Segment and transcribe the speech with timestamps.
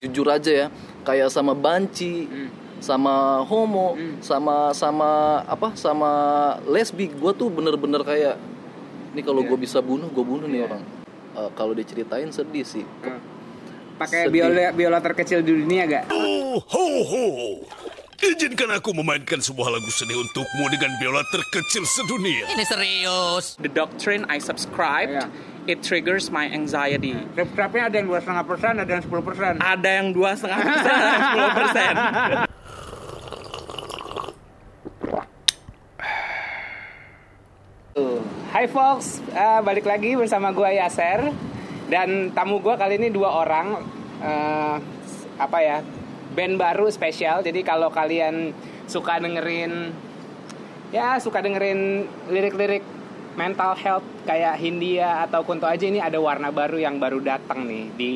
[0.00, 0.66] jujur aja ya
[1.04, 2.24] kayak sama banci
[2.80, 3.92] sama homo
[4.24, 5.10] sama sama
[5.44, 6.10] apa sama
[6.64, 8.40] lesbi gue tuh bener-bener kayak
[9.12, 10.84] ini kalau gue bisa bunuh gue bunuh nih orang
[11.30, 12.82] Eh, kalau diceritain sedih sih
[13.94, 14.42] Pakai Sedih.
[14.42, 16.04] biola biola terkecil di dunia gak?
[16.10, 17.24] Oh, ho, ho.
[18.18, 22.50] Izinkan aku memainkan sebuah lagu sedih untukmu dengan biola terkecil sedunia.
[22.50, 23.54] Ini serius.
[23.62, 25.30] The doctrine I subscribed, Iya.
[25.66, 27.16] It triggers my anxiety.
[27.36, 29.52] Subscribe-nya ada yang dua setengah persen, ada yang sepuluh persen.
[29.60, 31.94] Ada yang dua setengah persen, ada yang sepuluh persen.
[38.50, 41.30] Hai folks, Eh, balik lagi bersama gue Yaser
[41.86, 43.78] dan tamu gue kali ini dua orang
[44.20, 44.76] eh,
[45.38, 45.80] apa ya
[46.34, 47.46] band baru spesial.
[47.46, 48.50] Jadi kalau kalian
[48.90, 49.94] suka dengerin
[50.90, 52.82] ya suka dengerin lirik-lirik
[53.38, 57.84] mental health kayak Hindia atau Kunto Aji ini ada warna baru yang baru datang nih
[57.94, 58.14] di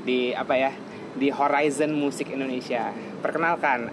[0.00, 0.72] di apa ya
[1.16, 2.94] di Horizon Musik Indonesia.
[3.20, 3.90] Perkenalkan.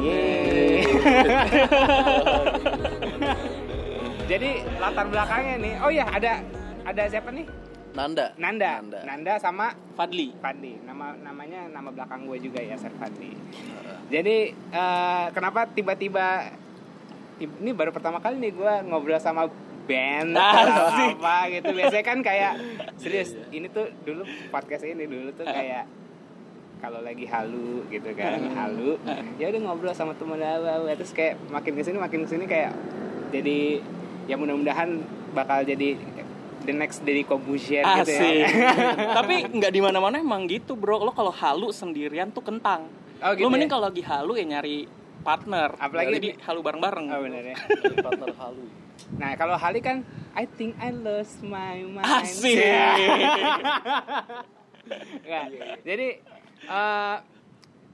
[0.00, 0.82] Yeay.
[4.30, 4.50] Jadi
[4.82, 6.42] latar belakangnya nih, oh ya ada
[6.82, 7.65] ada siapa nih?
[7.96, 8.72] Nanda Nanda.
[8.84, 8.98] Nanda.
[9.02, 10.36] Nanda sama Fadli.
[10.36, 10.76] Fadli.
[10.84, 13.32] Nama namanya nama belakang gue juga ya, Sir Fadli.
[14.06, 16.52] Jadi eh, kenapa tiba-tiba
[17.36, 19.48] tib- ini baru pertama kali nih gue ngobrol sama
[19.88, 21.16] band atau Asik.
[21.16, 21.70] apa gitu.
[21.72, 22.52] Biasanya kan kayak
[23.00, 23.32] serius.
[23.48, 24.22] Ini tuh dulu
[24.52, 25.88] podcast ini dulu tuh kayak
[26.76, 29.00] kalau lagi halu gitu kan halu
[29.40, 32.76] ya udah ngobrol sama temen apa terus kayak makin ke sini makin ke sini kayak
[33.32, 33.80] jadi
[34.28, 35.00] ya mudah-mudahan
[35.32, 35.96] bakal jadi
[36.66, 38.50] the next dari Corbusier gitu ya
[39.22, 40.98] Tapi nggak di mana-mana emang gitu, bro.
[40.98, 42.90] Lo kalau halu sendirian tuh kentang.
[43.22, 43.74] Oh, gitu lo mending ya?
[43.78, 44.90] kalau lagi halu ya nyari
[45.22, 45.78] partner.
[45.78, 47.06] Apalagi jadi di- halu bareng-bareng.
[47.08, 47.56] oh bener ya
[48.06, 48.66] partner halu
[49.20, 52.58] nah kalau Hali kan I think I lost my mind Asik.
[55.26, 55.44] Nggak.
[55.82, 56.08] jadi
[56.64, 57.16] eh,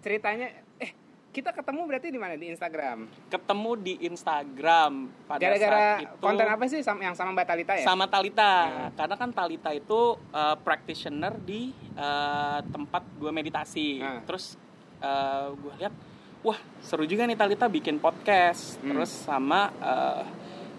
[0.00, 0.90] ceritanya eh
[1.32, 4.92] kita ketemu berarti di mana di Instagram Ketemu di Instagram
[5.24, 6.16] pada gara-gara saat itu.
[6.20, 8.52] konten apa sih yang sama Mbak Talita ya sama Talita
[8.92, 14.20] karena kan Talita itu uh, practitioner di uh, tempat gue meditasi Nah.
[14.22, 14.60] terus
[15.00, 15.94] uh, gue lihat
[16.42, 18.92] wah seru juga nih Talita bikin podcast Hmm.
[18.92, 20.28] terus sama uh,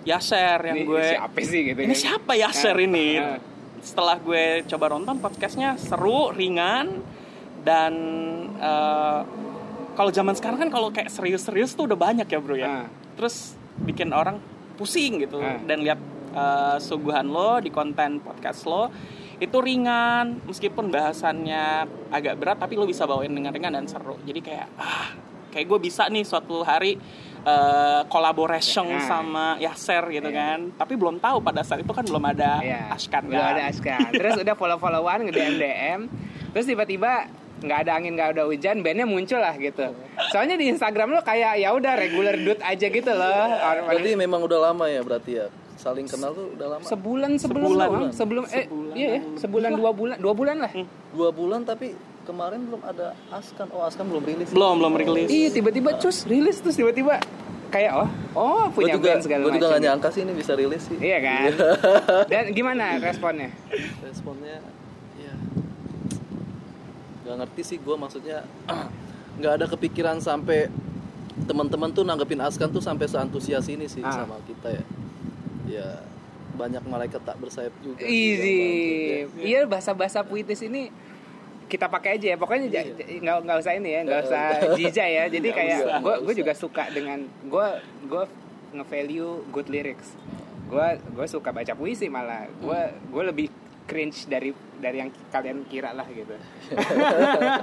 [0.04, 1.98] Yaser yang Ini gue siapa sih gitu ini kan?
[1.98, 3.40] siapa Yaser Nah, ini nah.
[3.80, 7.02] setelah gue coba nonton podcastnya seru ringan
[7.64, 7.94] dan
[8.60, 9.24] uh,
[9.94, 12.88] kalau zaman sekarang kan kalau kayak serius-serius tuh udah banyak ya bro ya Nah.
[13.14, 14.38] terus bikin orang
[14.74, 15.62] pusing gitu Nah.
[15.62, 16.00] dan lihat
[16.32, 18.90] uh, suguhan lo di konten podcast lo
[19.36, 21.66] itu ringan meskipun bahasannya
[22.10, 25.10] agak berat tapi lo bisa bawain dengan ringan dan seru jadi kayak ah
[25.50, 26.98] kayak gue bisa nih suatu hari
[27.44, 29.04] uh, collaboration Nah.
[29.04, 30.38] sama Yaser gitu Iya.
[30.40, 33.54] kan tapi belum tahu pada saat itu kan belum ada Iya, Ashkan belum kan.
[33.54, 34.10] ada Askan.
[34.12, 36.00] Terus udah follow-followan nge DM DM.
[36.50, 37.30] Terus tiba-tiba
[37.64, 39.96] nggak ada angin nggak ada hujan, bandnya muncul lah gitu.
[40.30, 43.48] Soalnya di Instagram lo kayak ya udah regular dude aja gitu loh.
[43.82, 47.88] berarti memang udah lama ya berarti ya saling kenal tuh udah lama Sebulan sebelum Sebulan.
[47.90, 48.06] doang.
[48.14, 48.94] sebelum eh Sebulan.
[48.94, 50.72] iya ya, sebulan dua bulan dua bulan lah.
[51.12, 51.92] dua bulan tapi
[52.24, 56.64] kemarin belum ada Askan oh Askan belum rilis belum belum rilis Iya tiba-tiba cus rilis
[56.64, 57.20] terus tiba-tiba
[57.68, 59.76] kayak oh oh gue punya juga band segala gue juga macam.
[59.76, 61.50] gak nyangka sih ini bisa rilis sih Iya kan.
[62.32, 63.50] Dan gimana responnya?
[64.00, 64.60] responnya ya
[67.34, 68.46] nggak ngerti sih gue maksudnya
[69.42, 70.70] nggak ada kepikiran sampai
[71.44, 74.14] teman-teman tuh nanggepin Askan tuh sampai seantusias ini sih Ah.
[74.16, 74.84] sama kita ya
[75.66, 75.88] ya
[76.54, 78.58] banyak malaikat tak bersayap juga sih, Easy.
[79.42, 80.94] Iya bahasa-bahasa puitis ini
[81.66, 82.38] kita pakai aja ya.
[82.38, 84.44] Pokoknya ja- nggak nggak usah ini ya, nggak usah
[84.78, 85.24] jija ya.
[85.26, 87.68] Jadi kayak gue gue juga suka dengan gue
[88.06, 88.24] gue
[88.72, 90.14] nge-value good lyrics.
[90.70, 92.46] Gue gue suka baca puisi malah.
[92.56, 92.78] Gue
[93.10, 93.48] gue lebih
[93.84, 96.36] cringe dari dari yang kalian kira lah gitu.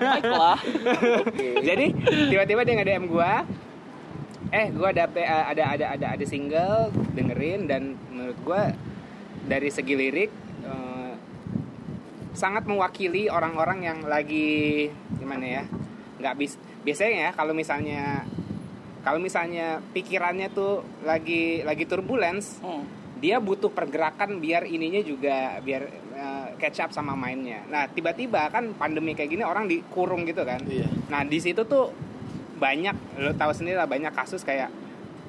[0.01, 0.59] baiklah
[1.61, 1.87] Jadi
[2.33, 3.33] tiba-tiba dia nge-DM gue
[4.51, 8.63] eh gue ada ada ada ada ada single dengerin dan menurut gue
[9.47, 10.33] dari segi lirik
[10.67, 11.13] eh,
[12.35, 14.91] sangat mewakili orang-orang yang lagi
[15.23, 15.63] gimana ya
[16.19, 18.27] nggak bis biasanya ya kalau misalnya
[19.07, 22.85] kalau misalnya pikirannya tuh lagi lagi turbulence Hmm.
[23.23, 26.10] dia butuh pergerakan biar ininya juga biar eh,
[26.61, 27.65] catch up sama mainnya.
[27.73, 30.61] Nah tiba-tiba kan pandemi kayak gini orang dikurung gitu kan.
[30.69, 30.87] Iya.
[31.09, 31.91] Nah di situ tuh
[32.61, 34.69] banyak lo tahu sendiri lah banyak kasus kayak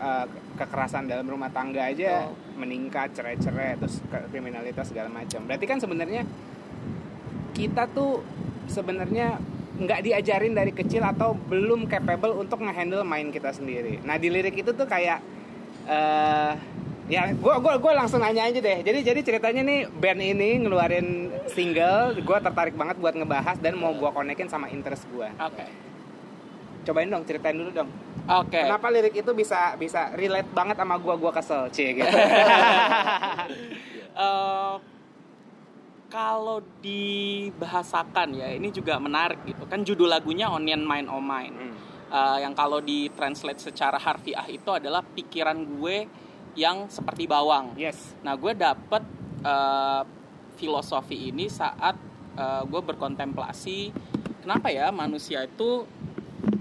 [0.04, 0.26] eh,
[0.60, 2.36] kekerasan dalam rumah tangga aja Oh.
[2.60, 5.48] meningkat cerai-cerai terus kriminalitas segala macam.
[5.48, 6.28] Berarti kan sebenarnya
[7.56, 8.22] kita tuh
[8.68, 9.40] sebenarnya
[9.82, 14.04] nggak diajarin dari kecil atau belum capable untuk ngehandle main kita sendiri.
[14.04, 15.24] Nah di lirik itu tuh kayak
[15.90, 16.54] eh
[17.12, 18.80] ya gue gua gua langsung nanya aja deh.
[18.80, 23.92] Jadi jadi ceritanya nih band ini ngeluarin single, gue tertarik banget buat ngebahas dan mau
[23.92, 25.28] gue konekin sama interest gue.
[25.28, 25.68] Oke.
[26.88, 27.92] Cobain dong ceritain dulu dong.
[28.32, 28.64] Oke.
[28.64, 32.08] Kenapa lirik itu bisa bisa relate banget sama gua gua kesel, cie gitu.
[34.12, 34.76] Eh,
[36.12, 41.76] kalau dibahasakan ya ini juga menarik gitu kan judul lagunya Onion Mine Oh Mine Hmm.
[42.12, 46.12] Eh, yang kalau ditranslate secara harfiah itu adalah pikiran gue
[46.56, 47.74] yang seperti bawang.
[47.80, 48.16] Yes.
[48.22, 49.04] nah gue dapet
[49.44, 50.02] eh,
[50.60, 51.96] filosofi ini saat
[52.38, 53.92] eh, gue berkontemplasi
[54.44, 55.86] kenapa ya manusia itu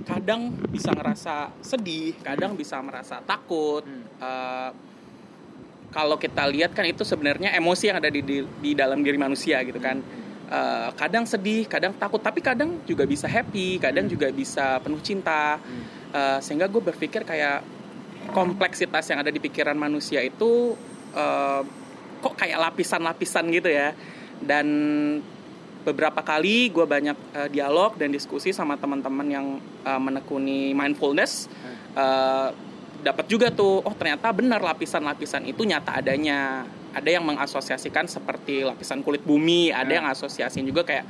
[0.05, 4.05] kadang bisa ngerasa sedih kadang bisa merasa takut Hmm.
[4.21, 4.71] Eh,
[5.91, 9.59] kalau kita lihat kan itu sebenarnya emosi yang ada di, di di dalam diri manusia
[9.67, 9.99] gitu kan.
[10.51, 15.59] Eh, kadang sedih kadang takut tapi kadang juga bisa happy kadang juga bisa penuh cinta.
[16.11, 17.63] Eh, sehingga gue berpikir kayak
[18.31, 20.77] kompleksitas yang ada di pikiran manusia itu
[21.17, 21.63] eh,
[22.21, 23.97] kok kayak lapisan-lapisan gitu ya.
[24.41, 24.67] Dan
[25.81, 29.47] beberapa kali gue banyak eh, dialog dan diskusi sama teman-teman yang
[29.85, 31.49] eh, menekuni mindfulness
[31.97, 32.49] eh,
[33.01, 36.69] dapat juga tuh oh ternyata benar lapisan-lapisan itu nyata adanya.
[36.91, 41.07] Ada yang mengasosiasikan seperti lapisan kulit bumi ada yang asosiasiin juga kayak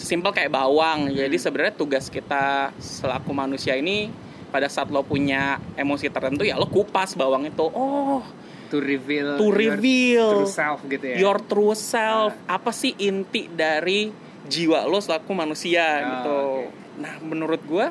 [0.00, 1.12] simpel kayak bawang.
[1.12, 4.08] Jadi sebenarnya tugas kita selaku manusia ini
[4.48, 8.24] pada saat lo punya emosi tertentu ya lo kupas bawang itu oh
[8.68, 11.16] To reveal To your reveal true self gitu ya.
[11.16, 12.36] your true self.
[12.44, 14.12] Apa sih inti dari
[14.44, 16.36] jiwa lo selaku manusia Oh, gitu?
[16.36, 16.68] oke.
[16.98, 17.86] nah menurut gue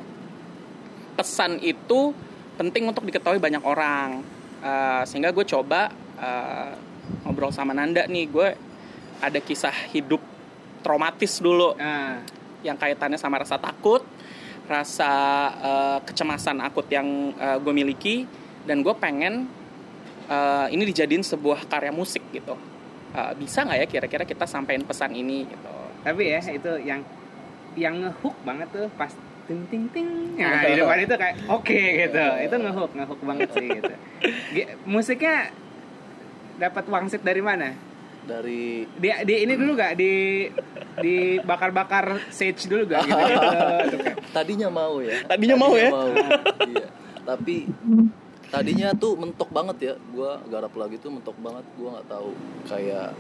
[1.14, 2.14] pesan itu
[2.56, 4.22] penting untuk diketahui banyak orang.
[4.60, 6.74] Eh, sehingga gue coba eh,
[7.26, 8.26] ngobrol sama Nanda nih.
[8.28, 8.48] Gue
[9.18, 10.22] ada kisah hidup
[10.80, 12.22] traumatis dulu Ah,
[12.62, 14.06] yang kaitannya sama rasa takut,
[14.68, 15.12] rasa
[15.58, 18.16] eh, kecemasan akut yang eh, gue miliki,
[18.64, 19.48] dan gue pengen
[20.28, 22.54] eh, ini dijadiin sebuah karya musik gitu.
[23.12, 25.72] Eh, bisa nggak ya kira-kira kita sampein pesan ini gitu?
[25.98, 27.04] tapi ya itu yang
[27.76, 29.12] yang ngehook banget tuh pas
[29.44, 30.08] ting ting ting.
[30.40, 32.24] Nah, di depan itu kayak oke gitu.
[32.48, 33.94] Itu ngehook, ngehook banget sih gitu.
[34.56, 35.52] Gi- Musiknya
[36.58, 37.76] dapat wangsit dari mana?
[38.28, 40.46] Dari Di, di ini dulu gak di
[40.98, 43.98] di bakar-bakar sage dulu gak gitu, gitu.
[44.36, 45.24] Tadinya mau ya.
[45.26, 45.90] Tadinya mau ya?
[46.68, 46.88] iya.
[47.24, 47.70] Tapi
[48.48, 49.94] tadinya tuh mentok banget ya.
[50.12, 51.66] Gua garap lagi tuh mentok banget.
[51.78, 52.30] Gua nggak tahu
[52.66, 53.14] kayak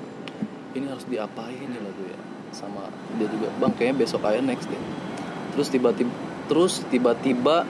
[0.73, 2.19] ini harus diapain nih lagu ya.
[2.49, 2.89] Sama
[3.19, 4.83] dia juga bang kayaknya besok aja next deh.
[5.53, 6.13] Terus tiba-tiba
[6.47, 7.67] terus tiba-tiba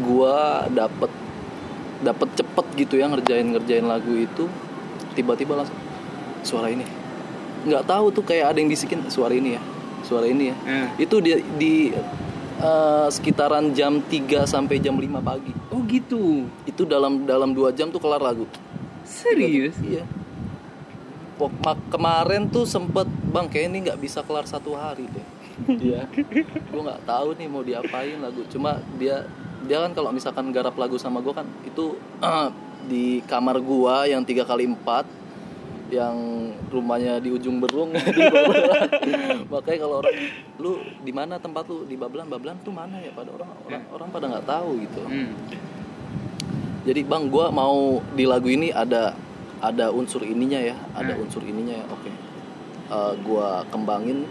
[0.00, 1.10] gua dapet
[2.00, 4.48] dapet cepet gitu ya ngerjain ngerjain lagu itu.
[5.14, 5.83] Tiba-tiba langsung
[6.44, 6.84] suara ini.
[7.64, 9.62] Nggak tahu tuh kayak ada yang bisikin suara ini ya.
[10.04, 10.56] Suara ini ya.
[10.68, 11.08] Eh.
[11.08, 11.74] itu di di
[12.60, 15.52] eh, sekitaran jam 3 sampai jam 5 pagi.
[15.72, 16.46] Oh gitu.
[16.68, 18.44] itu dalam dalam dua jam tuh kelar lagu.
[19.04, 19.74] Serius?
[19.80, 20.04] iya.
[21.34, 25.26] Pok- ma- kemarin tuh sempet bang kayak ini nggak bisa kelar satu hari deh.
[25.88, 26.10] Iya.
[26.70, 28.42] Gue nggak tahu nih mau diapain lagu.
[28.50, 29.24] Cuma dia
[29.64, 31.96] dia kan kalau misalkan garap lagu sama gue kan itu
[32.90, 35.08] di kamar gua yang tiga kali empat
[35.94, 36.16] yang
[36.66, 38.90] rumahnya di ujung berung di Babelan.
[39.46, 40.16] makanya kalau orang
[40.56, 44.08] lu di mana tempat lu di Babelan Babelan tuh mana ya pada orang orang orang
[44.10, 45.30] pada nggak tahu gitu Hmm.
[46.82, 47.76] jadi bang gua mau
[48.12, 49.14] di lagu ini ada
[49.58, 51.22] ada unsur ininya ya ada Hmm.
[51.22, 52.10] unsur ininya ya oke
[52.84, 54.28] Eh, gua kembangin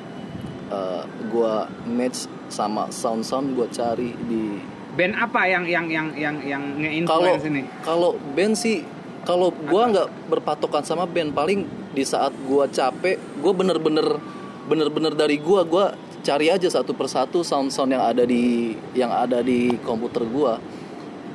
[0.70, 4.62] eh, gua match sama sound sound gua cari di
[4.93, 7.65] Band apa yang yang yang yang yang nge-influence ini?
[7.82, 8.86] kalau band sih
[9.24, 14.20] kalau gua nggak berpatokan sama band paling di saat gua capek gua bener-bener
[14.68, 15.86] bener-bener dari gua gua
[16.24, 20.60] cari aja satu persatu sound-sound yang ada di yang ada di komputer gua.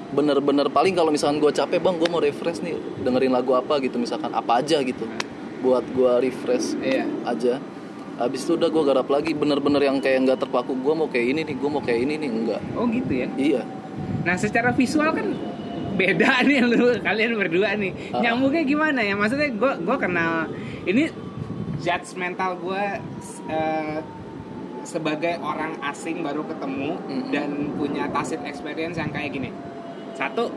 [0.08, 3.76] Bener-bener paling kalau misalkan gua capek bang gua mau refresh nih dengerin lagu apa?
[3.80, 5.04] gitu misalkan apa aja gitu
[5.60, 7.04] buat gua refresh Iya.
[7.24, 7.54] aja.
[8.16, 11.40] Habis itu udah gua garap lagi bener-bener yang kayak nggak terpaku gua mau kayak ini
[11.44, 12.30] nih gua mau kayak ini nih.
[12.32, 13.28] Enggak Oh gitu ya.
[13.36, 13.62] iya.
[14.24, 15.28] Nah secara visual kan
[15.98, 18.14] beda nih lu kalian berdua nih.
[18.14, 18.22] Ah.
[18.22, 19.18] Nyambungnya gimana ya?
[19.18, 20.46] Maksudnya gue gue kenal
[20.86, 21.10] ini
[21.82, 22.84] judgmental gue
[23.50, 23.98] eh,
[24.86, 27.30] sebagai orang asing baru ketemu Mm-mm.
[27.34, 29.50] dan punya tacit experience yang kayak gini.
[30.16, 30.50] Satu,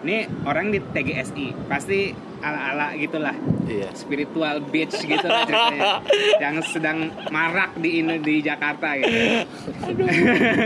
[0.00, 3.36] ini orang di TGSI pasti ala-ala gitulah
[3.68, 6.00] iya spiritual beach gitu lah ceritanya
[6.44, 9.44] yang sedang marak di ini di Jakarta gitu.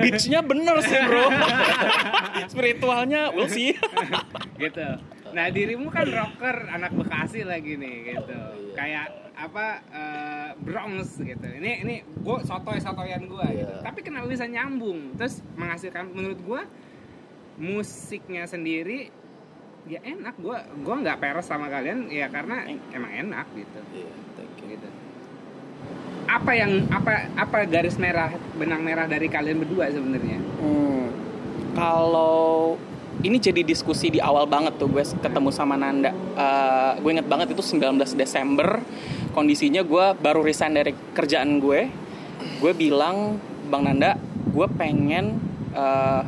[0.06, 1.26] Beachnya bener sih bro.
[2.52, 3.74] Spiritualnya we'll see.
[4.62, 4.86] gitu.
[5.34, 8.38] Nah dirimu kan rocker anak Bekasi lagi nih gitu.
[8.38, 8.74] Iya.
[8.78, 11.46] Kayak apa eh, Bronx gitu.
[11.50, 13.74] Ini ini gue sotoy sotoyan gue gitu.
[13.74, 13.82] Iya.
[13.82, 15.18] Tapi kenapa bisa nyambung?
[15.18, 16.62] Terus menghasilkan menurut gue
[17.58, 19.23] musiknya sendiri
[19.84, 24.56] ya enak gue gue nggak peres sama kalian ya karena emang enak gitu Iya, thank
[24.64, 24.66] you.
[24.76, 24.88] gitu
[26.24, 31.12] apa yang apa apa garis merah benang merah dari kalian berdua sebenarnya Hmm,
[31.76, 32.80] kalau
[33.20, 36.10] ini jadi diskusi di awal banget tuh gue ketemu sama Nanda.
[36.12, 38.82] Eh, gue inget banget itu 19 Desember.
[39.30, 41.86] Kondisinya gue baru resign dari kerjaan gue.
[42.58, 43.38] Gue bilang,
[43.70, 44.18] Bang Nanda,
[44.50, 45.38] gue pengen
[45.76, 46.22] eh,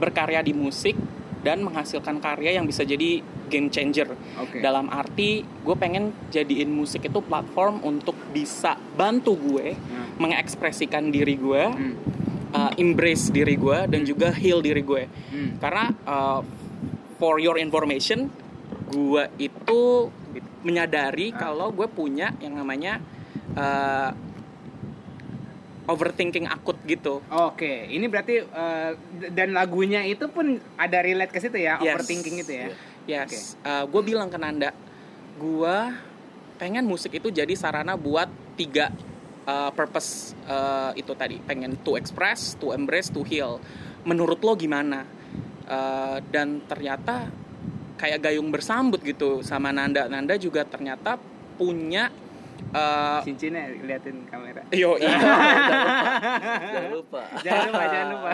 [0.00, 0.98] berkarya di musik
[1.44, 4.16] dan menghasilkan karya yang bisa jadi game changer.
[4.40, 4.58] Oke.
[4.58, 10.16] Dalam arti gue pengen jadiin musik itu platform untuk bisa bantu gue Hmm.
[10.18, 11.94] mengekspresikan diri gue Hmm.
[12.50, 15.60] uh, embrace diri gue dan juga heal diri gue Hmm.
[15.60, 16.40] karena uh,
[17.20, 18.32] for your information
[18.88, 20.08] gue itu
[20.62, 21.50] menyadari Ah.
[21.50, 22.98] kalau gue punya yang namanya
[23.52, 24.10] uh,
[25.84, 27.20] overthinking akut gitu.
[27.28, 31.92] Oke, ini berarti eh, d- dan lagunya itu pun ada relate ke situ ya, Yes.
[31.96, 32.66] overthinking itu ya.
[33.04, 33.54] yes.
[33.92, 34.72] Gue bilang ke Nanda
[35.34, 35.76] gue
[36.56, 38.94] pengen musik itu jadi sarana buat tiga
[39.44, 41.42] uh, purpose uh, itu tadi.
[41.42, 43.58] Pengen to express to embrace to heal.
[44.06, 45.02] Menurut lo gimana?
[45.64, 47.32] Uh, dan ternyata
[47.96, 50.06] kayak gayung bersambut gitu sama Nanda.
[50.06, 51.18] Nanda juga ternyata
[51.58, 52.14] punya
[52.70, 54.62] uh, Cincinnya liatin kamera.
[54.70, 55.14] yo iya
[56.64, 57.22] Jangan lupa.
[57.38, 58.30] Jangan lupa, jangan lupa.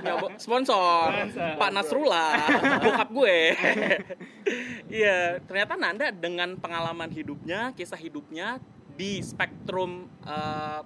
[0.00, 1.06] Ya, Bo- sponsor,
[1.54, 2.34] Pak Nasrullah
[2.78, 3.38] bokap gue
[4.92, 8.58] iya ternyata Nanda dengan pengalaman hidupnya kisah hidupnya
[8.92, 10.82] di spektrum uh,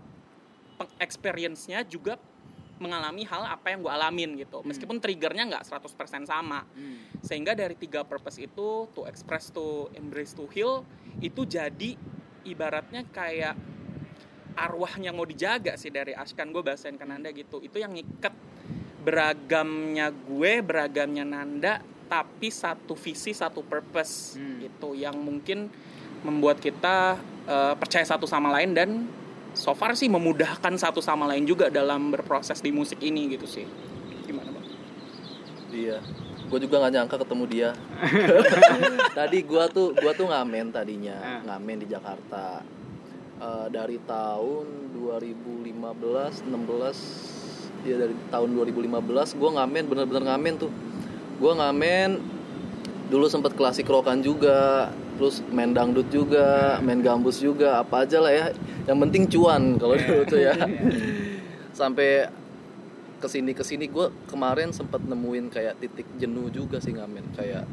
[0.77, 2.21] peng- experience-nya juga
[2.77, 7.01] mengalami hal apa yang gue alamin gitu meskipun triggernya nggak 100% sama Hmm.
[7.19, 10.85] sehingga dari tiga purpose itu to express to embrace to heal
[11.19, 11.97] itu jadi
[12.47, 13.55] ibaratnya kayak
[14.57, 18.33] arwah yang mau dijaga sih dari Ashkan gue bahasain ke Nanda gitu itu yang ngiket
[19.05, 24.63] beragamnya gue beragamnya Nanda tapi satu visi satu purpose Hmm.
[24.63, 25.69] itu yang mungkin
[26.25, 28.91] membuat kita eh, percaya satu sama lain dan
[29.53, 33.67] so far sih memudahkan satu sama lain juga dalam berproses di musik ini gitu sih
[34.27, 34.67] gimana bang?
[35.71, 35.99] Iya.
[36.47, 37.71] Gue juga nggak nyangka ketemu dia.
[39.19, 41.41] Tadi gua tuh gua tuh ngamen tadinya, Ah.
[41.43, 42.63] ngamen di Jakarta.
[43.37, 44.65] Eh, dari tahun
[44.97, 46.97] 2015, 16
[47.85, 50.73] ya dari tahun 2015 gua ngamen bener-bener ngamen tuh.
[51.37, 52.17] Gua ngamen
[53.07, 54.89] dulu sempet klasik rokan juga,
[55.19, 58.47] terus main dangdut juga, main gambus juga, apa aja lah ya.
[58.87, 60.55] Yang penting cuan kalau dulu tuh ya.
[61.79, 62.25] Sampai
[63.17, 67.65] ke sini ke sini gue kemarin sempat nemuin kayak titik jenuh juga sih ngamen kayak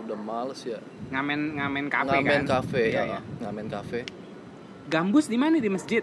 [0.00, 2.62] udah males ya Ngamen ngamen kafe ngamen kan.
[2.62, 3.20] kafe Iya, ya iya.
[3.40, 4.00] ngamen kafe
[4.86, 6.02] Gambus di mana di masjid?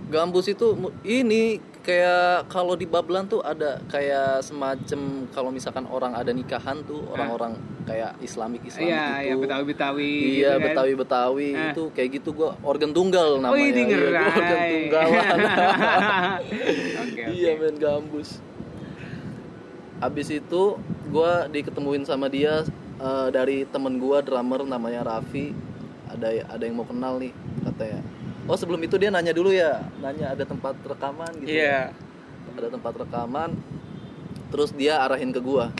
[0.00, 6.28] gambus itu ini kayak kalau di Bablan tuh ada kayak semacam kalau misalkan orang ada
[6.30, 10.10] nikahan tuh orang-orang kayak Islamik Islamik Iya, gitu iya Betawi Betawi.
[10.12, 10.64] iya gitu kan.
[10.66, 11.68] Betawi Betawi Eh.
[11.70, 15.38] itu kayak gitu gue organ tunggal namanya Oh, Iya, gua organ tunggalan
[16.36, 16.62] Oke,
[17.02, 17.22] oke.
[17.30, 18.28] iya main gambus
[19.98, 20.62] abis itu
[21.06, 22.64] gue diketemuin sama dia
[22.98, 25.52] eh, dari temen gue drummer namanya Raffi
[26.06, 27.32] ada ada yang mau kenal nih
[27.62, 28.00] katanya
[28.50, 31.54] oh sebelum itu dia nanya dulu ya nanya ada tempat rekaman gitu ya.
[31.54, 31.80] Iya.
[32.50, 33.50] ada tempat rekaman
[34.50, 35.70] terus dia arahin ke gua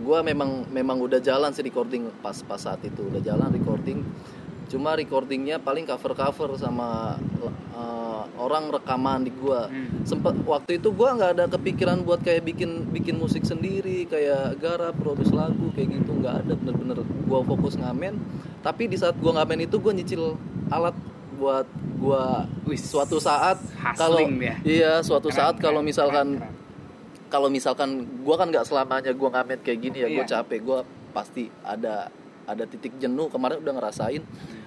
[0.00, 4.06] gua memang memang udah jalan sih recording pas pas saat itu udah jalan recording
[4.64, 7.18] cuma recordingnya paling cover cover sama
[7.74, 10.06] eh, orang rekaman di gua Hmm.
[10.06, 14.94] sempet waktu itu gua nggak ada kepikiran buat kayak bikin bikin musik sendiri kayak garap
[14.96, 18.14] produce lagu kayak gitu nggak ada bener-bener gua fokus ngamen
[18.62, 20.38] tapi di saat gua ngamen itu gua nyicil
[20.70, 20.94] alat
[21.34, 21.66] buat
[21.98, 23.58] gua Wih, suatu saat
[23.94, 24.22] kalau
[24.62, 26.38] iya suatu Keren, saat kalau misalkan
[27.28, 30.30] kalau misalkan gua kan nggak selamanya gua ngamen kayak gini ya gua Iya.
[30.40, 30.78] capek gua
[31.10, 32.08] pasti ada
[32.44, 34.22] ada titik jenuh kemarin udah ngerasain.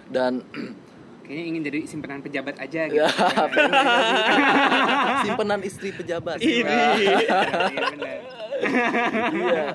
[0.09, 0.41] Dan
[1.27, 3.03] Kayaknya ingin jadi simpenan pejabat aja gitu.
[3.03, 3.07] ya
[5.27, 6.39] simpenan istri pejabat.
[6.39, 6.63] Ini.
[7.03, 7.39] Iya,
[9.35, 9.65] iya.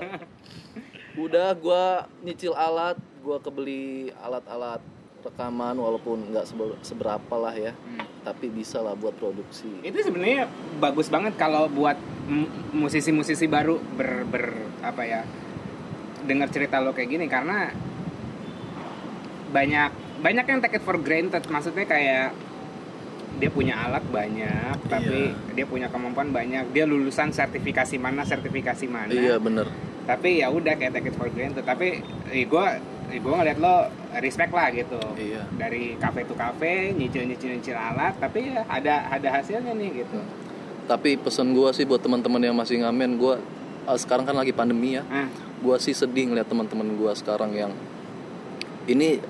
[1.12, 4.80] Udah gua nyicil alat gua kebeli alat-alat
[5.22, 8.02] rekaman walaupun nggak sebe- seberapa lah ya Hmm.
[8.22, 9.70] tapi bisa lah buat produksi.
[9.80, 10.46] Itu sebenarnya
[10.78, 11.94] bagus banget kalau buat
[12.72, 14.44] musisi-musisi baru ber, ber
[14.80, 15.22] apa ya
[16.22, 17.70] dengar cerita lo kayak gini karena
[19.48, 21.42] banyak banyak yang take it for granted.
[21.44, 22.30] Maksudnya kayak
[23.32, 26.70] dia punya alat banyak tapi dia punya kemampuan banyak.
[26.70, 29.10] Dia lulusan sertifikasi mana sertifikasi mana.
[29.10, 29.66] Iya bener.
[30.02, 31.62] Tapi ya udah kayak take it for granted.
[31.62, 32.00] Tapi
[32.30, 32.66] eh, gue
[33.08, 35.42] eh, gue ngeliat lo respect lah gitu Iya.
[35.52, 40.18] dari cafe to cafe nyicil nyicil nyicil alat tapi ya ada ada hasilnya nih gitu
[40.82, 43.38] tapi pesan gua sih buat teman-teman yang masih ngamen gua
[43.84, 45.26] eh, sekarang kan lagi pandemi ya Ah,
[45.58, 47.72] gua sih sedih ngeliat teman-teman gua sekarang yang
[48.84, 49.22] ini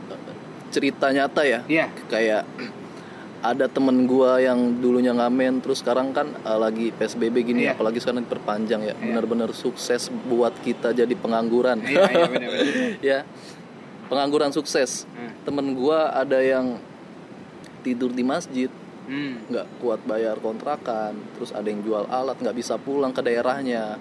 [0.69, 1.87] cerita nyata ya Iya.
[2.07, 2.49] kayak
[3.43, 7.75] ada temen gua yang dulunya ngamen terus sekarang kan eh, lagi psbb gini Iya.
[7.75, 9.03] apalagi sekarang diperpanjang ya Iya.
[9.05, 12.91] benar-benar sukses buat kita jadi pengangguran Iya, iya, benar-benar.
[13.13, 13.19] ya
[14.07, 15.31] pengangguran sukses Hmm.
[15.43, 16.79] temen gua ada yang
[17.83, 18.71] tidur di masjid
[19.03, 19.43] Hmm.
[19.45, 23.99] nggak kuat bayar kontrakan terus ada yang jual alat nggak bisa pulang ke daerahnya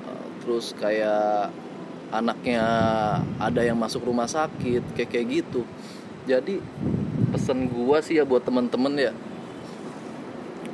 [0.00, 1.52] Eh, terus kayak
[2.08, 2.64] anaknya
[3.36, 5.66] ada yang masuk rumah sakit kayak kayak gitu
[6.24, 6.62] jadi
[7.28, 9.12] pesen gua sih ya buat temen-temen ya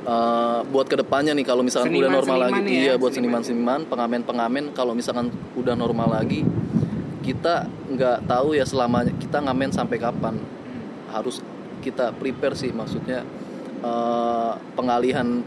[0.05, 3.41] eh, buat ke depannya nih kalau misalkan udah normal lagi ya, iya buat seniman.
[3.41, 6.45] seniman-seniman pengamen-pengamen kalau misalkan udah normal lagi
[7.25, 10.37] kita nggak tahu ya selamanya kita ngamen sampai kapan.
[11.09, 11.41] Harus
[11.81, 13.25] kita prepare sih maksudnya
[13.81, 15.41] eh, pengalihan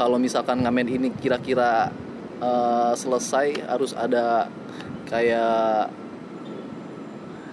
[0.00, 1.92] kalau misalkan ngamen ini kira-kira
[2.40, 4.48] eh, selesai harus ada
[5.04, 5.92] kayak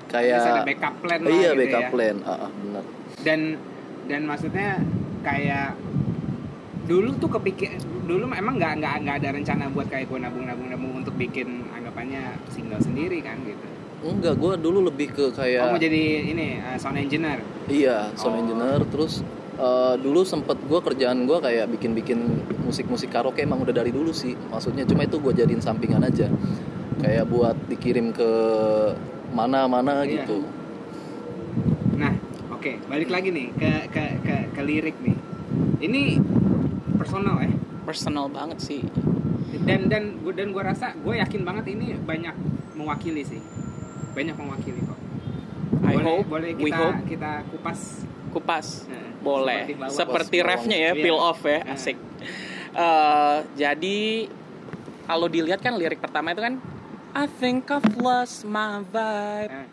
[0.08, 1.92] kayak ada backup plan lah iya gitu backup ya.
[1.92, 2.16] plan.
[2.24, 2.84] Ah, ah, benar.
[3.28, 3.40] Dan
[4.08, 4.80] dan maksudnya
[5.26, 5.76] kayak
[6.86, 10.70] dulu tuh kepikir dulu emang nggak nggak nggak ada rencana buat kayak gue nabung nabung
[10.70, 11.65] nabung untuk bikin
[12.06, 13.66] anggapannya single sendiri kan gitu
[14.06, 18.38] enggak gue dulu lebih ke kayak oh mau jadi ini uh, sound engineer Iya, sound
[18.38, 18.42] Oh.
[18.46, 18.86] engineer.
[18.86, 19.26] Terus
[19.58, 22.20] eh, dulu sempet gue kerjaan gue kayak bikin-bikin
[22.62, 24.38] musik-musik karaoke emang udah dari dulu sih.
[24.38, 26.30] Maksudnya cuma itu gue jadiin sampingan aja.
[27.02, 28.30] Kayak buat dikirim ke
[29.34, 30.22] mana-mana Iya.
[30.22, 30.46] gitu.
[31.96, 32.12] nah
[32.52, 35.16] oke balik lagi nih ke ke ke, ke lirik nih
[35.80, 36.20] ini
[36.94, 37.48] personal ya
[37.82, 38.84] personal banget sih
[39.64, 42.36] dan dan gue dan gue rasa gue yakin banget ini banyak
[42.76, 43.40] mewakili sih.
[44.12, 45.00] Banyak mewakili kok.
[45.86, 47.00] I boleh hope boleh we kita hope.
[47.08, 47.80] kita kupas.
[48.32, 48.68] Kupas.
[48.88, 49.64] Nah, boleh.
[49.70, 51.02] seperti seperti refnya ya Iya.
[51.02, 51.60] peel off ya.
[51.62, 51.74] Nah.
[51.74, 51.98] asik.
[52.76, 54.00] Eh, jadi
[55.06, 56.60] kalau dilihat kan lirik pertama itu kan
[57.16, 59.52] I think I've lost my vibe.
[59.52, 59.68] Nah,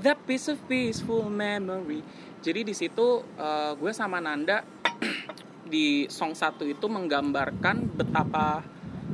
[0.00, 2.00] That piece of peaceful memory.
[2.40, 4.64] Jadi di situ eh, gue sama Nanda
[5.72, 8.60] di song satu itu menggambarkan betapa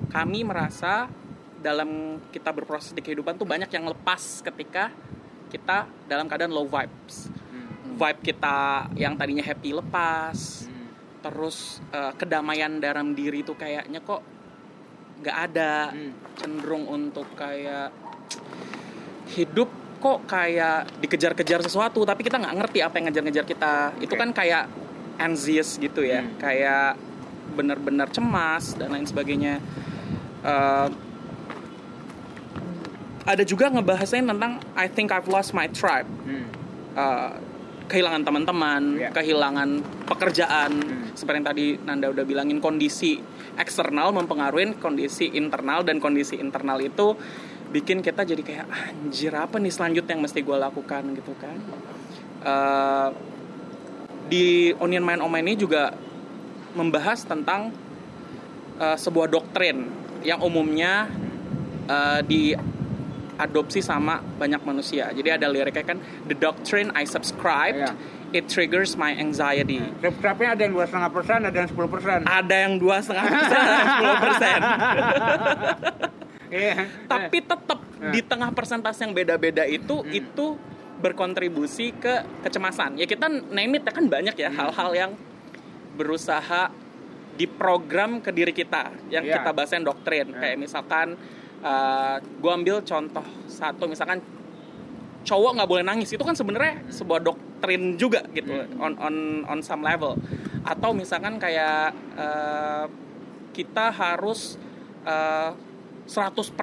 [0.09, 1.09] kami merasa
[1.57, 4.93] dalam kita berproses di kehidupan tuh banyak yang lepas ketika
[5.49, 7.31] kita dalam keadaan low vibes.
[7.31, 10.89] hmm, Vibe kita yang tadinya happy lepas, hmm.
[11.27, 14.23] terus eh, kedamaian dalam diri tuh kayaknya kok
[15.17, 16.13] nggak ada Hmm.
[16.37, 17.89] cenderung untuk kayak
[19.33, 24.21] hidup kok kayak dikejar-kejar sesuatu tapi kita nggak ngerti apa yang ngejar-ngejar kita itu Oke.
[24.21, 24.69] kan kayak
[25.17, 26.37] anxious gitu ya Hmm.
[26.37, 27.01] kayak
[27.57, 29.59] benar-benar cemas dan lain sebagainya
[30.47, 30.89] Eh,
[33.27, 36.47] ada juga ngebahasnya tentang I think I've lost my tribe Hmm.
[36.95, 37.35] uh,
[37.91, 39.11] kehilangan teman-teman, Iya.
[39.11, 41.11] kehilangan pekerjaan, Hmm.
[41.19, 43.19] seperti yang tadi Nanda udah bilangin kondisi
[43.59, 47.19] eksternal mempengaruhi kondisi internal dan kondisi internal itu
[47.75, 51.59] bikin kita jadi kayak anjir apa nih selanjutnya yang mesti gue lakukan gitu kan.
[52.47, 53.11] Uh,
[54.31, 55.91] di Onion Mind Oma ini juga
[56.77, 57.73] membahas tentang
[58.77, 59.89] uh, sebuah doktrin
[60.21, 61.09] yang umumnya
[61.89, 65.09] uh, diadopsi sama banyak manusia.
[65.11, 67.93] Jadi ada liriknya kan, the doctrine I subscribe, Iya.
[68.35, 69.81] it triggers my anxiety.
[70.05, 72.19] Subscribe-nya ada yang dua setengah persen, ada yang sepuluh persen.
[72.23, 74.61] Ada yang dua setengah persen, sepuluh persen.
[76.47, 76.87] Iya.
[77.11, 78.11] Tapi tetap Iya.
[78.15, 80.15] di tengah persentase yang beda-beda itu, Hmm.
[80.15, 80.55] itu
[81.03, 82.97] berkontribusi ke kecemasan.
[82.97, 84.59] Ya kita name it ya kan banyak ya Hmm.
[84.63, 85.11] hal-hal yang
[85.97, 86.69] berusaha
[87.35, 89.41] diprogram ke diri kita yang Iya.
[89.41, 90.39] kita bahasin doktrin Iya.
[90.39, 91.17] kayak misalkan
[91.61, 94.21] uh, gue ambil contoh satu misalkan
[95.21, 98.79] cowok nggak boleh nangis itu kan sebenarnya sebuah doktrin juga gitu Hmm.
[98.79, 99.15] on on
[99.49, 100.15] on some level
[100.63, 102.87] atau misalkan kayak uh,
[103.51, 104.55] kita harus
[105.03, 105.51] uh,
[106.07, 106.55] 100%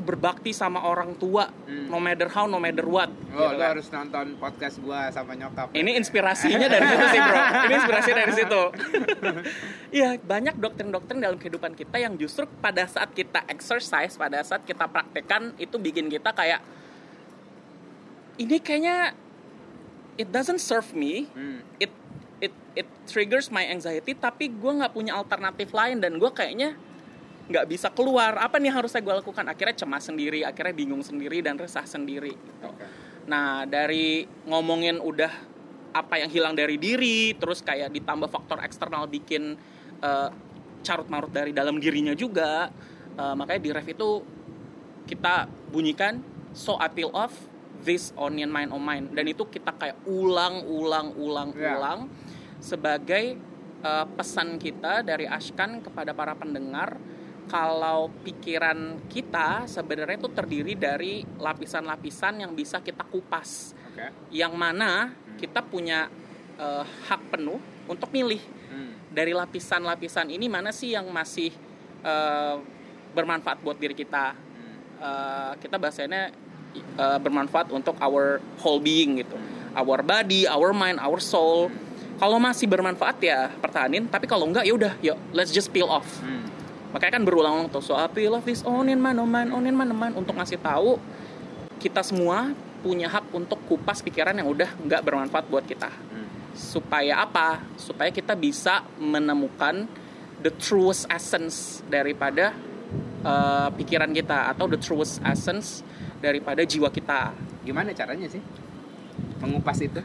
[0.00, 1.86] berbakti sama orang tua Hmm.
[1.86, 3.68] no matter how no matter what Oh, gitu lo kan.
[3.70, 5.68] harus nonton podcast gua sama nyokap.
[5.70, 7.36] Ini inspirasinya dari situ sih bro.
[7.62, 8.62] Ini inspirasi dari situ.
[9.92, 14.84] Iya banyak doktrin-doktrin dalam kehidupan kita yang justru pada saat kita exercise, pada saat kita
[14.84, 16.60] praktekkan itu bikin kita kayak
[18.36, 19.16] ini kayaknya
[20.16, 21.28] it doesn't serve me.
[21.32, 21.60] Hmm.
[21.76, 21.92] It
[22.38, 24.12] it it triggers my anxiety.
[24.12, 26.76] Tapi gue nggak punya alternatif lain dan gue kayaknya
[27.46, 28.38] nggak bisa keluar.
[28.38, 29.46] Apa nih harus saya gue lakukan?
[29.46, 32.34] Akhirnya cemas sendiri, akhirnya bingung sendiri dan resah sendiri.
[32.34, 32.68] gitu.
[33.26, 35.30] Nah, dari ngomongin udah
[35.94, 39.54] apa yang hilang dari diri, terus kayak ditambah faktor eksternal bikin
[40.02, 40.28] eh,
[40.82, 42.70] carut marut dari dalam dirinya juga.
[43.16, 44.10] Eh, makanya di ref itu
[45.06, 46.18] kita bunyikan
[46.50, 47.32] so I peel off
[47.86, 51.78] this onion mine on mine dan itu kita kayak ulang ulang ulang Ya.
[51.78, 52.10] ulang
[52.58, 53.38] sebagai
[53.80, 56.98] eh, pesan kita dari Ashkan kepada para pendengar
[57.46, 63.72] kalau pikiran kita sebenarnya itu terdiri dari lapisan-lapisan yang bisa kita kupas.
[63.96, 64.12] Oke.
[64.28, 65.08] yang mana
[65.40, 66.12] kita punya
[66.60, 68.42] eh, hak penuh untuk milih.
[68.66, 68.98] Hmm.
[69.14, 71.54] dari lapisan-lapisan ini mana sih yang masih
[72.02, 72.56] eh,
[73.14, 74.46] bermanfaat buat diri kita?
[74.96, 76.32] Eh, kita bahasanya
[76.76, 79.36] eh, bermanfaat untuk our whole being gitu.
[79.76, 81.68] Our body our mind our soul.
[82.16, 86.08] Kalau masih bermanfaat ya pertahanin tapi kalau enggak ya udah yuk let's just peel off.
[86.24, 86.48] Hmm.
[86.96, 89.68] Makanya kan berulang-ulang tuh so I peel off this on in man on man on
[89.68, 90.96] in man man untuk ngasih tahu
[91.76, 96.24] kita semua punya hak untuk kupas pikiran yang udah nggak bermanfaat buat kita Hmm.
[96.56, 99.84] supaya apa supaya kita bisa menemukan
[100.40, 102.56] the truest essence daripada
[103.20, 105.84] uh, pikiran kita atau the truest essence
[106.24, 108.40] daripada jiwa kita Gimana caranya sih
[109.42, 110.00] mengupas itu?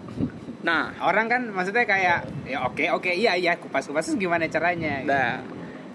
[0.66, 5.06] nah Orang kan maksudnya kayak ya oke oke iya iya kupas-kupas itu gimana caranya?
[5.06, 5.08] gitu.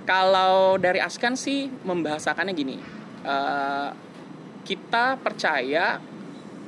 [0.04, 2.76] Kalau dari Askan sih membahasakannya gini,
[3.24, 3.90] eh,
[4.68, 6.00] kita percaya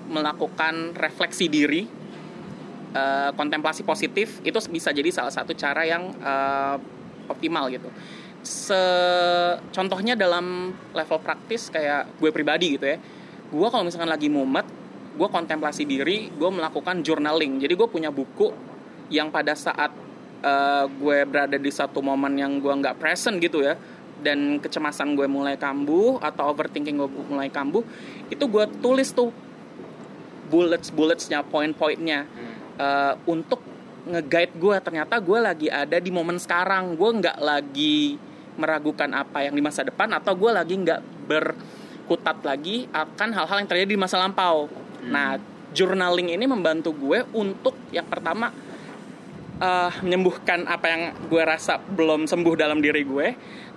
[0.08, 1.84] melakukan refleksi diri,
[2.96, 6.76] eh, kontemplasi positif itu bisa jadi salah satu cara yang eh,
[7.28, 7.92] optimal gitu.
[8.46, 8.82] Se
[9.74, 12.98] contohnya dalam level praktis kayak gue pribadi gitu ya,
[13.52, 14.64] gue kalau misalkan lagi mumet,
[15.18, 17.60] gue kontemplasi diri, gue melakukan journaling.
[17.60, 18.54] Jadi gue punya buku
[19.10, 20.05] yang pada saat
[20.46, 23.74] eh, gue berada di satu momen yang gue nggak present gitu ya
[24.22, 27.84] dan kecemasan gue mulai kambuh atau overthinking gue mulai kambuh
[28.30, 29.34] itu gue tulis tuh
[30.48, 32.30] bullets bulletsnya poin-poinnya
[32.78, 36.94] eh, untuk nge-guide gue ternyata gue lagi ada di momen sekarang.
[36.94, 38.22] Gue nggak lagi
[38.56, 43.70] meragukan apa yang di masa depan atau gue lagi nggak berkutat lagi akan hal-hal yang
[43.70, 44.70] terjadi di masa lampau.
[45.10, 45.42] Nah
[45.76, 48.54] journaling ini membantu gue untuk yang pertama
[49.58, 53.28] eh, menyembuhkan apa yang gue rasa belum sembuh dalam diri gue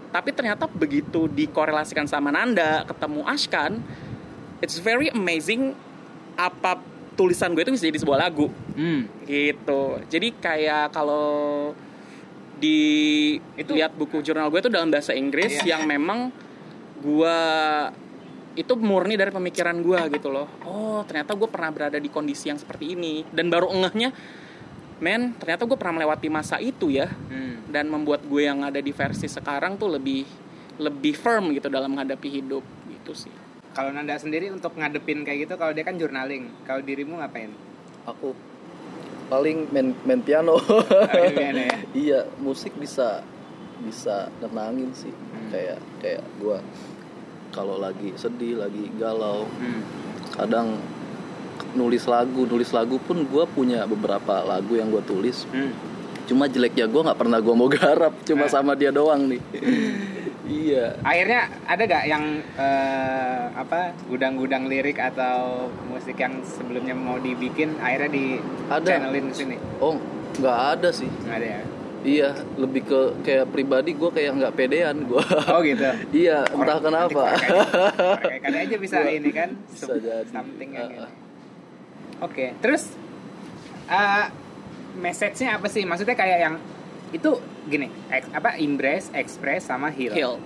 [0.08, 3.78] tapi ternyata begitu dikorelasikan sama Nanda ketemu Ashkan
[4.58, 5.76] it's very amazing
[6.34, 6.80] apa
[7.12, 9.10] tulisan gue itu bisa jadi sebuah lagu Hmm.
[9.22, 11.74] gitu jadi kayak kalau
[12.56, 12.78] di
[13.54, 15.74] Itu- lihat buku jurnal gue itu dalam bahasa Inggris Iya.
[15.74, 16.30] yang memang
[16.98, 17.38] gue
[18.54, 22.58] itu murni dari pemikiran gue gitu loh oh ternyata gue pernah berada di kondisi yang
[22.58, 24.10] seperti ini dan baru engehnya
[24.98, 27.62] men ternyata gue pernah melewati masa itu ya Hmm.
[27.66, 30.26] dan membuat gue yang ada di versi sekarang tuh lebih
[30.76, 33.34] lebih firm gitu dalam menghadapi hidup gitu sih
[33.68, 37.52] Kalau Nanda sendiri untuk ngadepin kayak gitu, kalau dia kan journaling, kalau dirimu ngapain?
[38.02, 38.34] aku
[39.28, 40.56] paling main main piano
[41.30, 41.76] piano ya?
[42.06, 43.22] iya musik bisa
[43.78, 45.50] bisa nenangin sih Hmm.
[45.52, 46.58] kayak kayak gua
[47.48, 49.82] kalau lagi sedih lagi galau Hmm.
[50.34, 50.80] kadang
[51.70, 55.72] nulis lagu nulis lagu pun gua punya beberapa lagu yang gua tulis Hmm.
[56.24, 58.50] cuma jeleknya gua nggak pernah gua mau garap cuma Nah.
[58.50, 59.40] sama dia doang nih
[60.64, 67.76] iya Akhirnya ada gak yang eh, apa gudang-gudang lirik atau musik yang sebelumnya mau dibikin
[67.78, 68.24] akhirnya di
[68.66, 68.86] Ada.
[68.86, 69.56] channelin sini?
[69.78, 70.00] oh
[70.34, 71.60] nggak ada sih Nggak ada ya?
[71.98, 75.82] iya lebih ke kayak pribadi gua kayak nggak pedean gua Oh gitu.
[76.22, 77.34] iya entah kenapa
[78.22, 80.24] Kayak aja bisa Gua- ini kan bisa jadi.
[80.28, 81.10] something yang Uh, uh.
[82.18, 82.90] Oke, terus
[83.86, 84.26] eh
[84.94, 85.86] message-nya apa sih?
[85.86, 86.54] Maksudnya kayak yang
[87.08, 87.30] itu
[87.64, 90.12] gini, ex- apa embrace, express sama heal.
[90.12, 90.36] Hill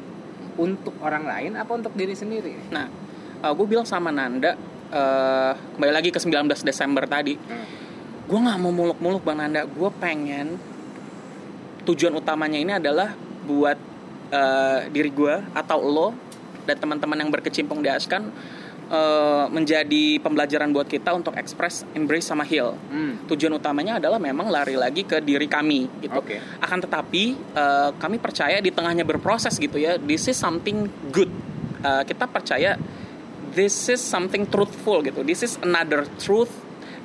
[0.52, 2.52] Untuk orang lain apa untuk diri sendiri?
[2.68, 2.86] Nah,
[3.42, 4.52] gue bilang sama Nanda,
[4.88, 7.64] eh, kembali lagi ke 19 Desember tadi, Hmm.
[8.22, 10.60] gue nggak mau muluk-muluk bang Nanda, gue pengen
[11.82, 13.78] tujuan utamanya ini adalah buat
[14.28, 16.08] eh, diri gue atau lo
[16.64, 18.32] dan teman-teman yang berkecimpung di Askan
[18.92, 22.76] eh, menjadi pembelajaran buat kita untuk express, embrace sama heal.
[22.92, 23.24] Hmm.
[23.24, 26.20] Tujuan utamanya adalah memang lari lagi ke diri kami gitu.
[26.20, 26.36] Oke.
[26.60, 27.22] Akan tetapi
[27.56, 29.96] eh, kami percaya di tengahnya berproses gitu ya.
[29.96, 31.32] This is something good.
[31.80, 32.76] Eh, kita percaya
[33.56, 35.24] this is something truthful gitu.
[35.24, 36.52] This is another truth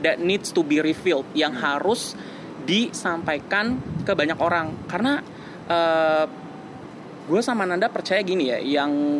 [0.03, 2.19] that needs to be revealed yang harus
[2.67, 4.75] disampaikan ke banyak orang.
[4.91, 5.23] Karena
[7.27, 9.19] gue sama Nanda percaya gini ya, yang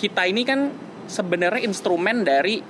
[0.00, 0.72] kita ini kan
[1.10, 2.62] sebenarnya instrumen dari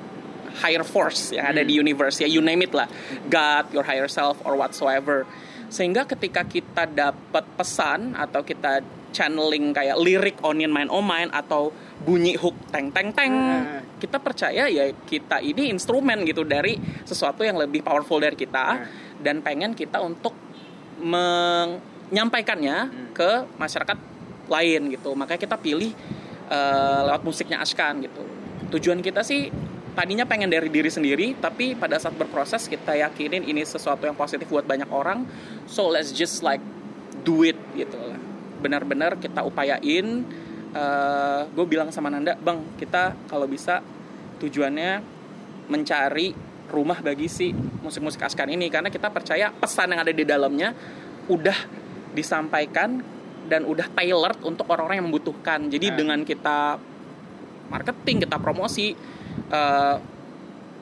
[0.65, 2.89] higher force yang ada di universe ya you name it lah.
[3.29, 5.29] God your higher self or whatsoever.
[5.71, 11.73] Sehingga ketika kita dapat pesan atau kita channeling kayak lirik onion mine oh mine atau
[12.01, 13.83] bunyi hook teng teng teng Hmm.
[13.99, 18.87] kita percaya ya kita ini instrumen gitu dari sesuatu yang lebih powerful dari kita
[19.21, 20.33] dan pengen kita untuk
[21.03, 23.99] menyampaikannya ke masyarakat
[24.49, 25.13] lain gitu.
[25.15, 25.93] Makanya kita pilih
[26.51, 28.27] eh, lewat musiknya Ashkan gitu.
[28.75, 29.49] Tujuan kita sih
[29.95, 34.51] tadinya pengen dari diri sendiri tapi pada saat berproses kita yakinin ini sesuatu yang positif
[34.51, 35.25] buat banyak orang.
[35.71, 36.63] So let's just like
[37.23, 37.99] do it gitu.
[37.99, 38.21] Lah
[38.61, 40.23] benar-benar kita upayain.
[41.51, 43.83] Gue bilang sama Nanda bang kita kalau bisa
[44.39, 45.03] tujuannya
[45.73, 46.37] mencari
[46.71, 48.71] rumah bagi si musik-musik askan ini.
[48.71, 50.77] Karena kita percaya pesan yang ada di dalamnya
[51.27, 51.59] udah
[52.15, 53.03] disampaikan
[53.51, 55.67] dan udah tailored untuk orang-orang yang membutuhkan.
[55.67, 55.97] Jadi Ah.
[55.99, 56.79] dengan kita
[57.71, 58.95] marketing kita promosi
[59.51, 59.99] uh,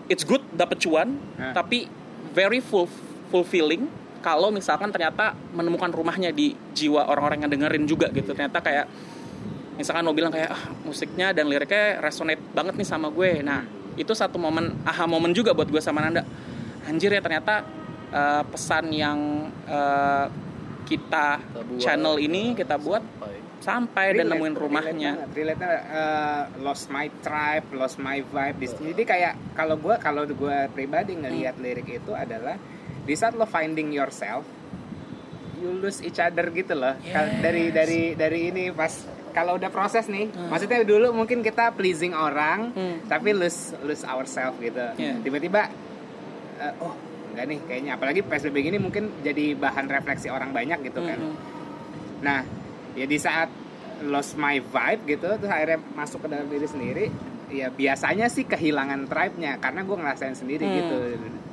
[0.08, 1.56] it's good dapet cuan Ah.
[1.56, 1.88] tapi
[2.36, 2.84] very full
[3.32, 3.88] fulfilling
[4.20, 8.34] kalau misalkan ternyata menemukan rumahnya di jiwa orang-orang yang dengerin juga gitu.
[8.34, 8.86] Ternyata kayak
[9.78, 13.40] misalkan lo bilang kayak ah, musiknya dan liriknya resonate banget nih sama gue.
[13.40, 13.62] Nah
[13.94, 16.26] itu satu momen aha momen juga buat gue sama Nanda.
[16.88, 17.62] Anjir ya ternyata
[18.10, 19.18] uh, pesan yang
[19.68, 20.26] uh,
[20.88, 21.78] kita Kita buat.
[21.78, 23.36] channel ini kita buat Sampai.
[23.60, 28.56] sampai dan Relate, nemuin rumahnya relate uh, lost my tribe, lost my vibe.
[28.56, 31.62] Di- Jadi kayak kalau gue kalau gue pribadi ngelihat Hmm.
[31.62, 32.56] lirik itu adalah
[33.02, 34.46] di saat lo finding yourself,
[35.56, 36.94] you lose each other gitu loh.
[37.04, 38.94] Kal- Dari dari dari ini pas
[39.28, 42.96] kalau udah proses nih, maksudnya dulu mungkin kita pleasing orang, Hmm.
[43.04, 44.86] tapi lose lose ourselves gitu.
[44.96, 45.18] Yeah.
[45.20, 45.68] Tiba-tiba,
[46.58, 46.94] uh, oh
[47.38, 47.92] enggak nih kayaknya.
[47.94, 51.18] Apalagi psbb gini mungkin jadi bahan refleksi orang banyak gitu kan.
[51.22, 51.38] Mm-mm.
[52.26, 52.42] Nah,
[52.98, 53.46] ya di saat
[54.02, 57.04] lost my vibe gitu, terus akhirnya masuk ke dalam diri sendiri,
[57.50, 60.76] ya biasanya sih kehilangan tribe-nya karena gue ngerasain sendiri Hmm.
[60.82, 60.96] gitu.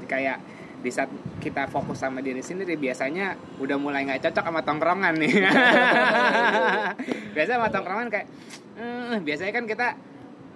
[0.10, 0.42] Kayak
[0.82, 1.10] di saat
[1.42, 5.34] kita fokus sama diri sendiri, biasanya udah mulai nggak cocok sama tongkrongan nih.
[7.34, 8.28] biasanya sama tongkrongan kayak,
[8.78, 9.88] eh, biasanya kan kita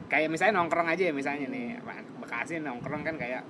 [0.10, 1.78] kayak misalnya nongkrong aja ya misalnya nih,
[2.22, 3.42] Bekasi nongkrong kan kayak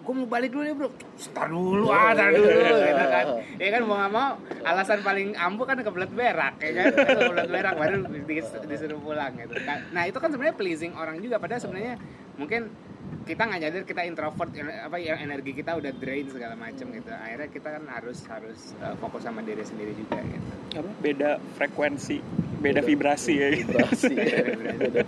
[0.00, 0.88] gue mau balik dulu nih bro.
[1.30, 3.26] Ntar dulu ah ntar dulu gitu kan.
[3.56, 4.28] Ya kan mau gak mau
[4.62, 6.84] alasan paling ampuh kan kebelet berak ya kan?
[6.96, 11.36] Kebelet berak baru dis- disuruh pulang gitu Kan- nah itu kan sebenarnya pleasing orang juga
[11.36, 11.94] padahal sebenarnya
[12.34, 12.72] mungkin
[13.20, 17.10] kita nggak nyadar kita introvert apa yang energi kita udah drain segala macam gitu.
[17.10, 20.50] Akhirnya kita kan harus harus uh, fokus sama diri sendiri juga gitu.
[20.80, 20.90] Apa?
[20.98, 22.18] Beda frekuensi
[22.60, 23.48] beda Beda- vibrasi ya.
[23.52, 23.72] Gitu.
[23.72, 24.14] vibrasi.
[24.16, 24.42] Ya.
[24.80, 25.02] Beda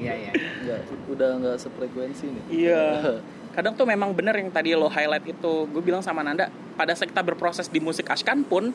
[0.00, 0.32] iya iya.
[0.32, 2.42] Nggak, udah nggak sefrekuensi nih.
[2.48, 2.84] Iya.
[3.50, 5.66] Kadang tuh memang bener yang tadi lo highlight itu.
[5.66, 8.70] Gue bilang sama Nanda, pada saat kita berproses di musik Ashkan pun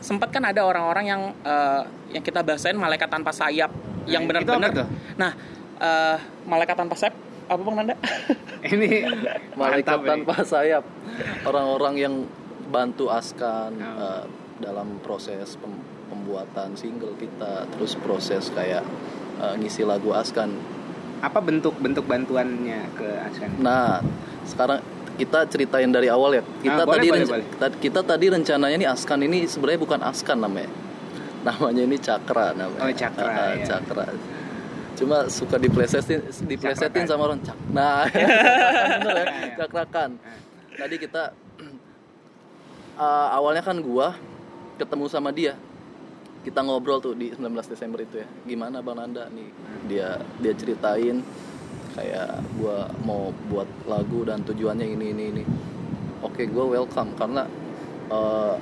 [0.00, 1.82] sempat kan ada orang-orang yang eh,
[2.12, 3.72] yang kita bahasain malaikat tanpa sayap
[4.04, 4.88] yang Nah, itu benar-benar.
[5.16, 5.32] Nah,
[5.78, 7.96] eh, malaikat tanpa sayap apa bang Nanda?
[8.72, 9.04] ini
[9.52, 10.84] malaikat mantap tanpa sayap
[11.44, 12.14] orang-orang yang
[12.68, 14.00] bantu Askan Oh.
[14.00, 14.24] eh,
[14.58, 18.80] dalam proses pem- pembuatan single kita terus proses kayak
[19.38, 20.56] eh, ngisi lagu Askan
[21.24, 24.04] apa bentuk bentuk bantuannya ke Askan nah
[24.44, 24.80] sekarang
[25.14, 26.42] kita ceritain dari awal ya.
[26.58, 27.46] Kita Ah, boleh, tadi boleh, boleh.
[27.54, 30.66] ta- kita tadi rencananya nih Askan ini sebenarnya bukan Askan namanya.
[31.46, 32.82] Namanya ini Cakra namanya.
[32.82, 33.62] Oh, Cakra, Ah, ya.
[33.64, 34.10] Cakra.
[34.94, 36.66] Cuma suka diplesetin diplesetin
[36.98, 37.06] Cakrakan.
[37.06, 39.54] sama orang cak nah bener ya Ya, ya.
[39.56, 40.10] cakrakan.
[40.72, 41.22] Tadi kita
[42.98, 44.18] uh, awalnya kan gua
[44.76, 45.54] ketemu sama dia
[46.44, 47.40] kita ngobrol tuh di 19
[47.72, 48.28] Desember itu ya.
[48.44, 49.48] Gimana bang Nanda nih?
[49.88, 51.24] Dia dia ceritain
[51.96, 55.44] kayak gua mau buat lagu dan tujuannya ini ini ini.
[56.20, 57.48] Oke gua welcome karena
[58.12, 58.60] uh,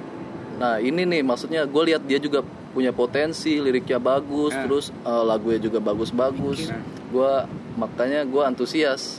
[0.63, 2.45] nah ini nih maksudnya gue lihat dia juga
[2.77, 4.63] punya potensi liriknya bagus Ah.
[4.65, 6.71] terus uh, lagunya juga bagus-bagus.
[7.11, 9.19] Gua makanya gua antusias.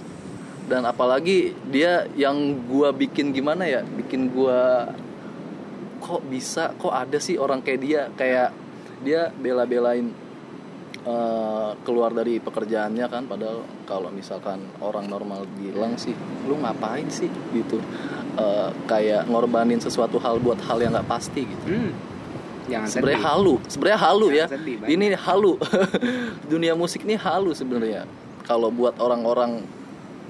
[0.63, 3.83] Dan apalagi dia yang gua bikin gimana ya?
[3.83, 4.87] Bikin gua
[6.03, 8.01] kok bisa kok ada sih orang kayak dia?
[8.19, 8.51] Kayak
[8.99, 10.11] dia bela-belain
[11.07, 16.11] eh, keluar dari pekerjaannya kan padahal kalau misalkan orang normal bilang sih
[16.43, 17.31] lu ngapain sih?
[17.55, 17.79] gitu.
[18.35, 21.67] Eh, kayak ngorbanin sesuatu hal buat hal yang nggak pasti gitu.
[21.71, 21.91] Hmm.
[22.63, 23.27] jangan sebenarnya sedih.
[23.27, 24.45] halu sebenarnya halu ya.
[24.47, 24.87] Jangan sedih, Bang.
[24.91, 25.51] ini halu.
[26.51, 28.07] Dunia musik ini halu sebenarnya.
[28.43, 29.63] Kalau buat orang-orang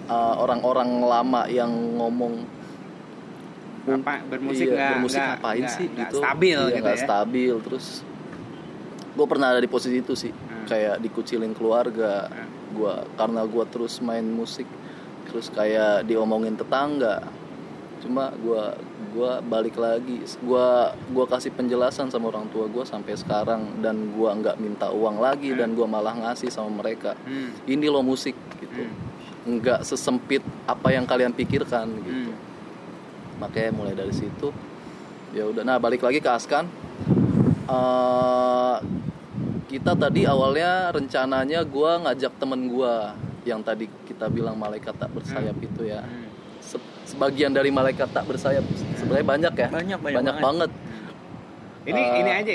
[0.10, 2.44] uh, orang-orang lama yang ngomong
[3.86, 4.92] apa bermusik iya, nggak?
[4.94, 6.18] bermusik nggak- ngapain nggak- sih nggak gitu?
[6.18, 7.04] stabil Iya, gitu nggak ya?
[7.04, 7.86] stabil terus
[9.14, 10.32] gue pernah ada di posisi itu sih.
[10.32, 10.66] Hmm.
[10.66, 12.48] kayak dikucilin keluarga Hmm.
[12.72, 14.64] gua karena gue terus main musik
[15.26, 17.20] terus kayak diomongin tetangga.
[18.00, 18.76] Cuma gua
[19.10, 20.20] gua balik lagi.
[20.40, 25.20] Gua gua kasih penjelasan sama orang tua gua sampai sekarang dan gua nggak minta uang
[25.20, 27.16] lagi dan gua malah ngasih sama mereka.
[27.22, 27.52] Hmm.
[27.66, 28.88] ini loh musik gitu.
[29.46, 32.32] Nggak sesempit apa yang kalian pikirkan gitu.
[32.32, 32.33] Hmm.
[33.44, 34.56] Makanya mulai dari situ.
[35.32, 36.66] Ya udah nah balik lagi ke Askan.
[37.64, 38.76] Eh,
[39.68, 45.56] kita tadi awalnya rencananya gua ngajak temen gua yang tadi kita bilang malaikat tak bersayap
[45.58, 46.00] itu ya.
[46.00, 46.30] Hmm.
[46.60, 48.64] Se- sebagian dari malaikat tak bersayap
[48.96, 49.68] sebenarnya banyak ya.
[49.70, 50.72] Banyak, banyak banget.
[51.84, 52.52] Ini Eh, ini aja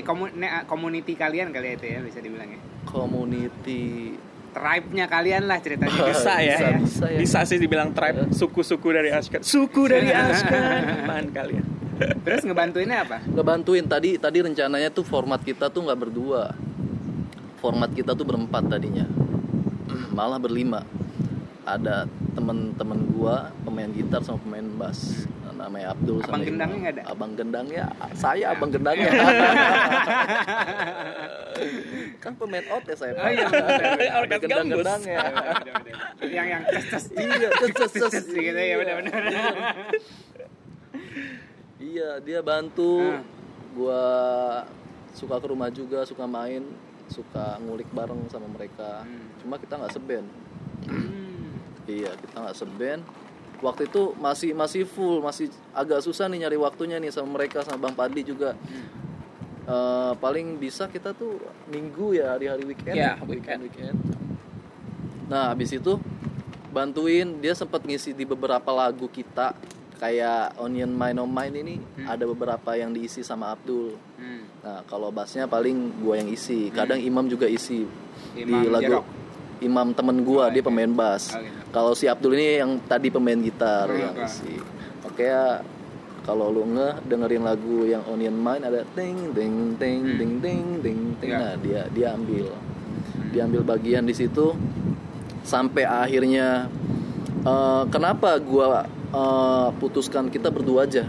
[0.64, 2.60] community kalian kali ya itu ya bisa dibilang ya.
[2.88, 4.16] community
[4.52, 5.92] Tribe-nya kalian lah ceritanya.
[6.10, 6.56] Bisa ya.
[6.56, 9.44] bisa, bisa ya Bisa sih dibilang tribe suku-suku dari Ashkan.
[9.44, 10.62] Suku dari Ashkan.
[11.04, 11.64] Apaan kalian?
[11.98, 13.18] Terus ngebantuinnya apa?
[13.26, 16.54] ngebantuin tadi tadi rencananya tuh format kita tuh nggak berdua
[17.58, 19.06] format kita tuh berempat tadinya
[20.16, 20.86] malah berlima
[21.66, 22.06] ada
[22.38, 25.26] temen-temen gua pemain gitar sama pemain bass
[25.58, 27.02] namanya Abdul Abang sama gendangnya nggak ada?
[27.10, 29.10] abang gendangnya saya abang gendangnya
[32.22, 33.98] kan pemain out ya saya Oh iya, benar, benar.
[33.98, 35.18] Ada Orkes gendang-gendangnya
[36.22, 39.22] yang yang tes tes iya tes gitu ya benar-benar.
[41.78, 43.02] Iya, dia bantu.
[43.02, 43.22] Ah.
[43.74, 44.02] Gua
[45.14, 46.66] suka ke rumah juga, suka main,
[47.06, 49.06] suka ngulik bareng sama mereka.
[49.06, 49.30] Hmm.
[49.42, 50.26] Cuma kita nggak seband.
[51.86, 53.02] Iya, kita nggak seband.
[53.58, 57.90] Waktu itu masih masih full, masih agak susah nih nyari waktunya nih sama mereka sama
[57.90, 58.54] Bang Padi juga.
[58.54, 58.98] Hmm.
[59.68, 61.36] Eh, paling bisa kita tuh
[61.68, 62.96] minggu ya hari-hari weekend.
[62.96, 63.92] Iya, weekend weekend.
[64.00, 64.18] weekend.
[65.28, 66.00] Nah, habis itu
[66.72, 69.52] bantuin dia sempat ngisi di beberapa lagu kita
[70.00, 71.76] kayak Onion Mine on Mine ini
[72.08, 73.92] ada beberapa yang diisi sama Abdul.
[74.16, 74.48] Hmm.
[74.64, 76.72] Nah, kalau bassnya paling gua yang isi.
[76.72, 77.84] Kadang Imam juga isi
[78.40, 79.06] Imam di lagu Jerok.
[79.60, 81.32] Imam temen gua Oh, dia pemain bass.
[81.32, 81.58] Oh, gitu.
[81.68, 84.24] Kalau si Abdul ini yang tadi pemain gitar Hmm, yang oke.
[84.24, 84.54] isi.
[85.02, 85.60] Oke ya.
[86.22, 90.16] Kalau lu nge dengerin lagu yang Onion Mine ada ting ting ting Hmm.
[90.16, 91.30] ting ting ting ting.
[91.30, 91.38] Ya.
[91.40, 92.52] Nah, dia dia ambil.
[93.28, 94.52] Diambil bagian di situ
[95.40, 96.68] sampai akhirnya
[97.40, 101.08] eh, kenapa gua eh, putuskan kita berdua aja.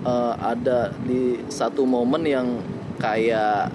[0.00, 2.46] Eh, ada di satu momen yang
[2.96, 3.68] kayak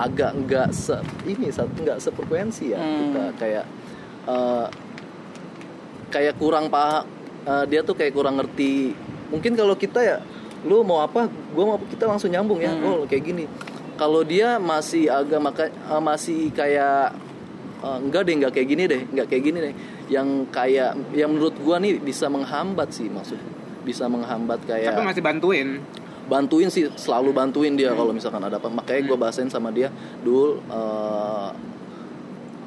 [0.00, 0.96] agak enggak se
[1.28, 2.98] ini satu enggak sefrekuensi ya Hmm.
[3.12, 3.64] kita kayak
[4.24, 4.66] eh,
[6.08, 7.04] kayak kurang paham
[7.44, 8.94] eh, dia tuh kayak kurang ngerti.
[9.32, 10.16] Mungkin kalau kita ya
[10.62, 13.44] lu mau apa gua mau kita langsung nyambung ya oh kayak gini.
[13.98, 17.12] Kalau dia masih agak maka eh, masih kayak
[17.82, 19.74] eh, enggak deh enggak kayak gini deh enggak kayak gini deh.
[20.08, 23.40] Yang kayak yang menurut gua nih bisa menghambat sih maksud
[23.82, 25.68] bisa menghambat kayak Tapi masih bantuin.
[26.28, 28.68] Bantuin sih selalu bantuin dia kalau misalkan ada apa.
[28.68, 29.88] Makanya gue bahasain sama dia
[30.22, 31.50] dul eh,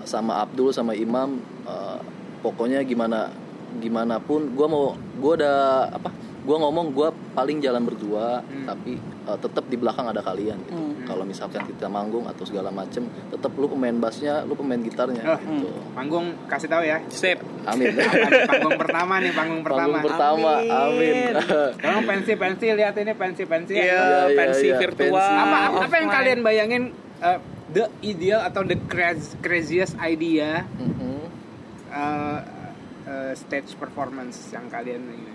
[0.06, 2.00] sama Abdul sama Imam eh,
[2.46, 3.34] pokoknya gimana
[3.80, 9.38] gimana pun gue mau gue udah apa gue ngomong gue paling jalan berdua tapi eh,
[9.38, 13.66] tetap di belakang ada kalian gitu kalau misalkan kita manggung atau segala macem tetap lu
[13.68, 17.02] pemain bassnya lu pemain gitarnya Oh, gitu Panggung kasih tahu ya.
[17.10, 17.42] Sip.
[17.64, 19.82] amin Apa panggung pertama nih, panggung pertama.
[19.82, 21.34] panggung pertama amin,
[21.74, 23.74] Sekarang pensi-pensi lihat ini pensi-pensi.
[23.74, 25.10] Iya, Iya, iya, pensi iya, virtual.
[25.12, 25.34] pensi.
[25.34, 26.10] Apa apa yang offline.
[26.12, 26.84] kalian bayangin
[27.20, 31.18] uh, the ideal atau the craz- craziest idea Mhm.
[31.88, 32.40] uh,
[33.04, 35.34] uh, stage performance yang kalian ini?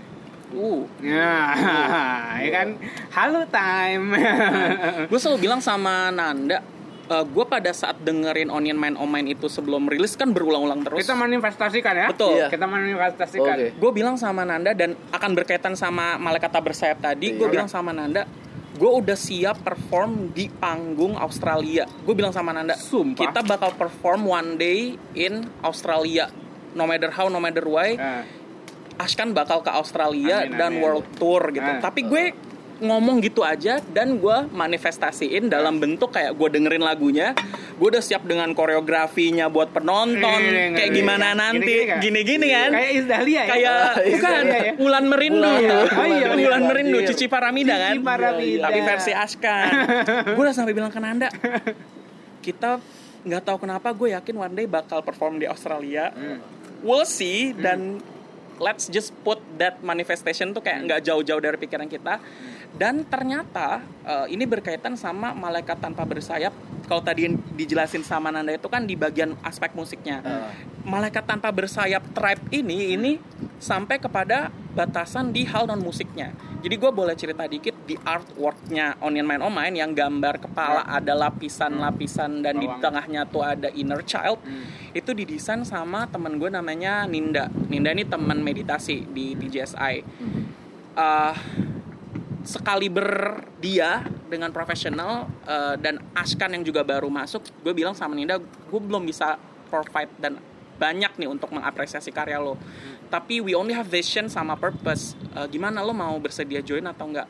[0.50, 1.54] Uh, Ya,
[2.44, 2.68] ya kan
[3.10, 4.18] halo time.
[5.10, 6.58] gue selalu bilang sama Nanda,
[7.06, 11.00] gue pada saat dengerin Onion Man On Mine itu sebelum rilis kan berulang-ulang terus.
[11.00, 12.06] Kita manifestasikan ya.
[12.10, 12.34] Betul.
[12.34, 12.46] Iya.
[12.48, 13.54] Kita manifestasikan.
[13.56, 13.68] Oke.
[13.72, 17.52] gue bilang sama Nanda dan akan berkaitan sama malaikat tak bersayap tadi gue Iya.
[17.52, 18.26] bilang sama Nanda
[18.70, 23.28] gue udah siap perform di panggung Australia gue bilang sama Nanda Sumpah.
[23.28, 26.32] kita bakal perform one day in Australia
[26.72, 28.22] no matter how no matter why Nah,
[29.00, 30.82] Ashkan bakal ke Australia Amin, dan amin.
[30.82, 31.80] world tour gitu Ah.
[31.80, 32.24] tapi gue
[32.80, 37.36] ngomong gitu aja dan gue manifestasiin dalam bentuk kayak gue dengerin lagunya
[37.74, 40.96] gue udah siap dengan koreografinya buat penonton Gini, kayak gini.
[40.98, 41.98] gimana nanti Gini-gini kan?
[42.00, 43.44] gini-gini kan Kayak Isdahlia ya.
[43.46, 44.72] kayak bukan Isdahlia ya.
[44.78, 47.10] Ulan Merindu Ulan- Oh iya, Ulan Ulan Merindu Merindu.
[47.10, 48.62] Cici Paramida kan Cici Paramida.
[48.64, 49.70] tapi versi Askan
[50.32, 51.28] gue udah sampai bilang ke Nanda
[52.40, 52.80] kita
[53.20, 56.08] nggak tahu kenapa gue yakin one day bakal perform di Australia
[56.80, 58.00] we'll see dan
[58.60, 62.20] let's just put that manifestation tuh kayak nggak jauh-jauh dari pikiran kita
[62.76, 66.52] dan ternyata eh, ini berkaitan sama malaikat tanpa bersayap.
[66.90, 70.18] Kalau tadi yang dijelasin sama Nanda itu kan di bagian aspek musiknya.
[70.82, 73.12] Malaikat tanpa bersayap tribe ini ini
[73.62, 76.34] sampai kepada batasan di hal non musiknya.
[76.60, 81.14] Jadi gue boleh cerita dikit di artworknya Onion Man Oh Mine yang gambar kepala ada
[81.14, 82.82] lapisan-lapisan dan di Bawang.
[82.82, 84.42] tengahnya tuh ada inner child.
[84.90, 87.54] Itu didesain sama temen gue namanya Ninda.
[87.70, 89.94] Ninda ini teman meditasi di DJSI
[90.90, 91.79] Eh, sekali
[92.90, 98.40] ber dia dengan profesional eh, dan Askan yang juga baru masuk gue bilang sama Ninda
[98.40, 99.36] gue belum bisa
[99.70, 100.40] provide dan
[100.80, 102.56] banyak nih untuk mengapresiasi karya lo.
[103.12, 105.12] Tapi we only have vision sama purpose.
[105.36, 107.28] Eh, gimana lo mau bersedia join atau enggak?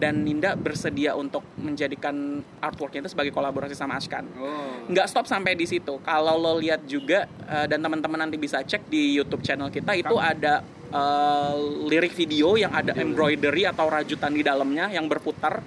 [0.00, 4.24] Dan Ninda bersedia untuk menjadikan artworknya itu sebagai kolaborasi sama Askan.
[4.40, 4.88] Oh.
[4.88, 6.00] nggak stop sampai di situ.
[6.00, 10.16] Kalau lo lihat juga eh, dan teman-teman nanti bisa cek di YouTube channel kita itu
[10.16, 10.64] ada
[10.94, 11.54] eh,
[11.90, 15.60] lirik video yang ada embroidery atau rajutan di dalamnya yang berputar.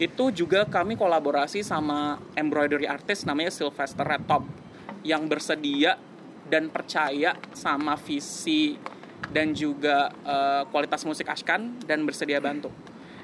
[0.00, 4.48] Itu juga kami kolaborasi sama embroidery artist namanya Sylvester Red Top
[5.04, 6.00] yang bersedia
[6.48, 8.80] dan percaya sama visi
[9.28, 12.72] dan juga eh, kualitas musik Ashkan dan bersedia bantu.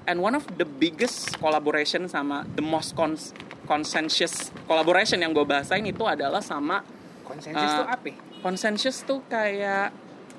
[0.07, 3.35] and one of the biggest collaboration sama the most cons
[3.67, 6.87] consensus collaboration yang gue bahasain itu adalah sama
[7.27, 8.11] Konsensus Uh, tuh apa?
[8.39, 9.91] consensus tuh kayak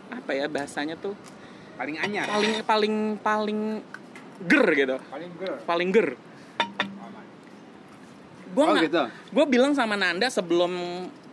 [0.10, 1.14] apa ya bahasanya tuh
[1.76, 2.26] Paling anyar.
[2.26, 3.60] paling paling paling
[4.44, 5.58] ger gitu paling girl.
[5.64, 6.10] paling ger
[8.48, 9.04] gue Oh, gitu.
[9.06, 10.72] gue bilang sama Nanda sebelum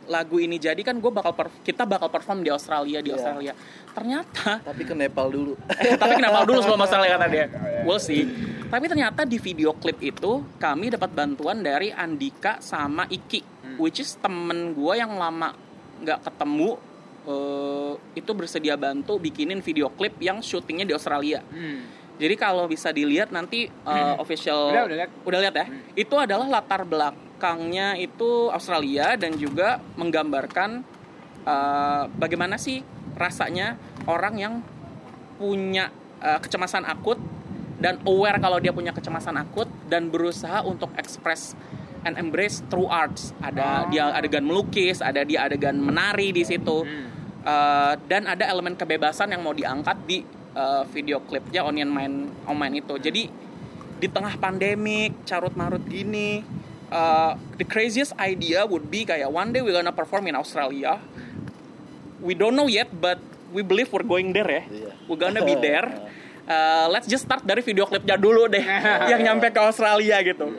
[0.04, 3.16] lagu ini jadi kan gue bakal per- kita bakal perform di Australia di Iya.
[3.16, 3.52] Australia
[3.88, 5.56] ternyata Tapi ke Nepal dulu.
[5.70, 7.46] Eh, tapi kenapa dulu sebelum Australia kata dia
[7.82, 8.28] we'll see
[8.66, 13.40] tapi ternyata di video klip itu kami dapat bantuan dari Andika sama Iki
[13.76, 15.56] which is temen gue yang lama
[15.96, 16.76] nggak ketemu
[17.24, 21.84] eh, itu bersedia bantu bikinin video klip yang syutingnya di Australia Hmm.
[22.14, 25.10] jadi kalau bisa dilihat nanti uh, official Udah, udah lihat.
[25.26, 25.66] lihat ya.
[25.94, 30.86] Itu adalah latar belakangnya itu Australia dan juga menggambarkan
[31.42, 33.74] uh, bagaimana sih rasanya
[34.06, 34.54] orang yang
[35.34, 37.18] punya uh, kecemasan akut
[37.76, 41.58] dan aware kalau dia punya kecemasan akut dan berusaha untuk express
[42.02, 43.34] and embrace through arts.
[43.40, 43.90] Ada Oh.
[43.90, 46.84] dia adegan melukis, ada dia adegan menari di situ.
[46.84, 47.10] Hmm.
[47.44, 50.24] Uh, dan ada elemen kebebasan yang mau diangkat di
[50.56, 52.96] uh, video klipnya Onion Main On Main itu.
[52.96, 53.28] Jadi
[54.00, 56.40] di tengah pandemik carut marut gini,
[56.88, 60.96] uh, the craziest idea would be kayak one day we're gonna perform in Australia.
[62.24, 63.20] We don't know yet, but
[63.52, 64.64] we believe we're going there ya.
[64.64, 64.92] Iya.
[65.04, 65.84] We're gonna be there.
[66.44, 68.64] Uh, let's just start dari video klipnya dulu deh,
[69.12, 70.52] yang nyampe ke Australia gitu.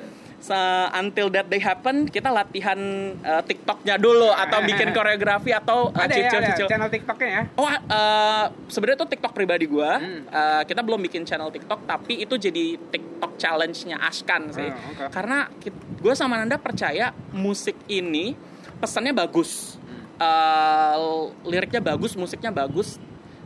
[0.46, 2.78] Sa- until that day happen, kita latihan
[3.18, 6.68] uh, TikToknya dulu atau bikin koreografi atau uh, Ada ya, ada cicil-cicil.
[6.70, 7.41] channel TikToknya ya.
[7.58, 9.98] Oh, uh, sebenarnya itu TikTok pribadi gua.
[9.98, 10.22] Hmm.
[10.28, 14.70] Uh, kita belum bikin channel TikTok, tapi itu jadi TikTok challenge-nya Ashkan sih.
[14.70, 15.06] Oh, oke.
[15.10, 15.50] Karena
[15.98, 18.38] gue sama Nanda percaya musik ini
[18.78, 20.02] pesannya bagus, Hmm.
[20.16, 20.98] Uh,
[21.43, 22.96] liriknya bagus, musiknya bagus,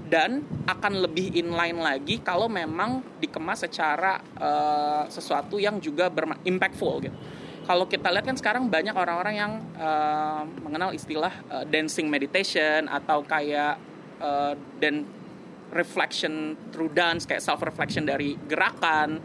[0.09, 7.17] dan akan lebih inline lagi kalau memang dikemas secara uh, sesuatu yang juga berimpactful gitu.
[7.69, 13.21] Kalau kita lihat kan sekarang banyak orang-orang yang uh, mengenal istilah uh, dancing meditation atau
[13.21, 13.77] kayak
[14.17, 15.05] uh, dan
[15.69, 19.21] reflection through dance kayak self reflection dari gerakan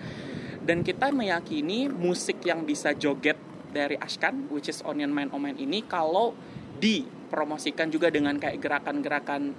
[0.61, 3.41] dan kita meyakini musik yang bisa joget
[3.73, 6.37] dari Ashkan which is Onion Man Omen ini kalau
[6.77, 9.57] dipromosikan juga dengan kayak gerakan-gerakan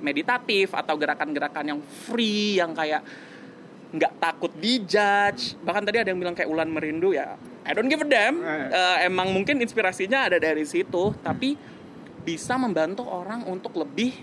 [0.00, 3.04] meditatif atau gerakan-gerakan yang free yang kayak
[3.90, 5.58] nggak takut dijudge.
[5.60, 7.34] Bahkan tadi ada yang bilang kayak Ulan Merindu ya
[7.64, 8.40] I don't give a damn.
[8.40, 11.54] Eh, emang mungkin inspirasinya ada dari situ tapi
[12.24, 14.16] bisa membantu orang untuk lebih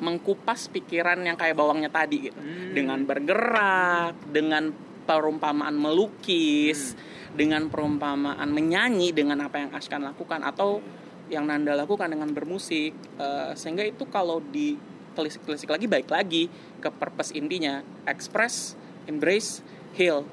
[0.00, 2.40] mengkupas pikiran yang kayak bawangnya tadi gitu.
[2.72, 4.72] Dengan bergerak dengan
[5.04, 6.96] perumpamaan melukis
[7.30, 10.82] dengan perumpamaan menyanyi dengan apa yang Ashkan lakukan atau
[11.30, 14.74] yang Nanda lakukan dengan bermusik Eh, sehingga itu kalau di
[15.12, 16.48] telisik-telisik lagi baik lagi
[16.80, 17.84] ke purpose intinya.
[18.08, 18.74] Express
[19.04, 19.60] embrace
[19.94, 20.24] heal.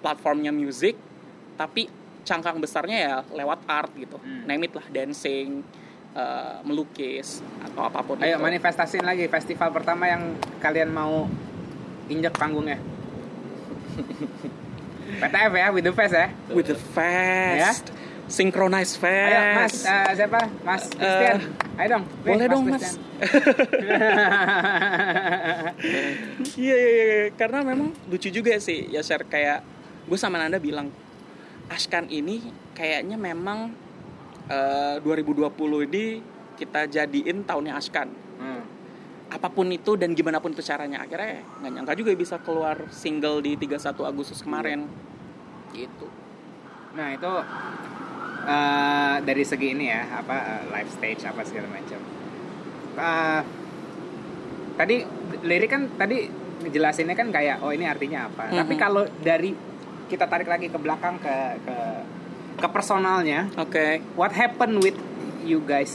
[0.00, 0.96] Platformnya music
[1.54, 1.86] tapi
[2.24, 4.16] cangkang besarnya ya lewat art gitu.
[4.18, 4.48] Hmm.
[4.48, 5.62] name it lah dancing
[6.16, 8.42] eh, melukis atau apa pun Ayo itu.
[8.42, 11.28] manifestasiin lagi festival pertama yang kalian mau
[12.08, 12.80] injak panggungnya.
[15.20, 16.26] PTF ya, with the fest ya.
[16.50, 17.92] with the fast
[18.34, 20.40] synchronized fast Ayo Mas, eh, siapa?
[20.66, 21.38] Mas Christian.
[21.78, 22.04] Ayo dong.
[22.04, 23.02] Nih, boleh dong mas Christian.
[26.54, 29.62] Iya iya iya karena memang lucu juga sih ya share kayak
[30.04, 30.90] gue sama Nanda bilang
[31.66, 32.40] Ashkan ini
[32.72, 33.72] kayaknya memang
[34.46, 36.04] eh, 2020 ini
[36.54, 38.66] kita jadiin tahunnya Ashkan Hmm.
[39.30, 43.38] apa pun itu dan gimana pun itu caranya akhirnya nggak nyangka juga bisa keluar single
[43.38, 44.90] di 31 Agustus kemarin
[45.70, 46.10] gitu
[46.94, 47.32] Nah itu
[48.44, 52.00] eh, dari segi ini ya apa eh, live stage apa segala macam.
[52.94, 53.40] Eh,
[54.74, 54.96] tadi
[55.42, 56.26] lirik kan tadi
[56.60, 58.50] ngejelasinnya kan kayak oh ini artinya apa.
[58.50, 58.56] Mhm.
[58.58, 59.50] Tapi kalau dari
[60.04, 61.76] kita tarik lagi ke belakang ke ke
[62.54, 63.84] ke personalnya, oke
[64.14, 64.94] what happened with
[65.42, 65.92] you guys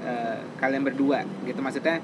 [0.00, 1.98] eh, kalian berdua gitu maksudnya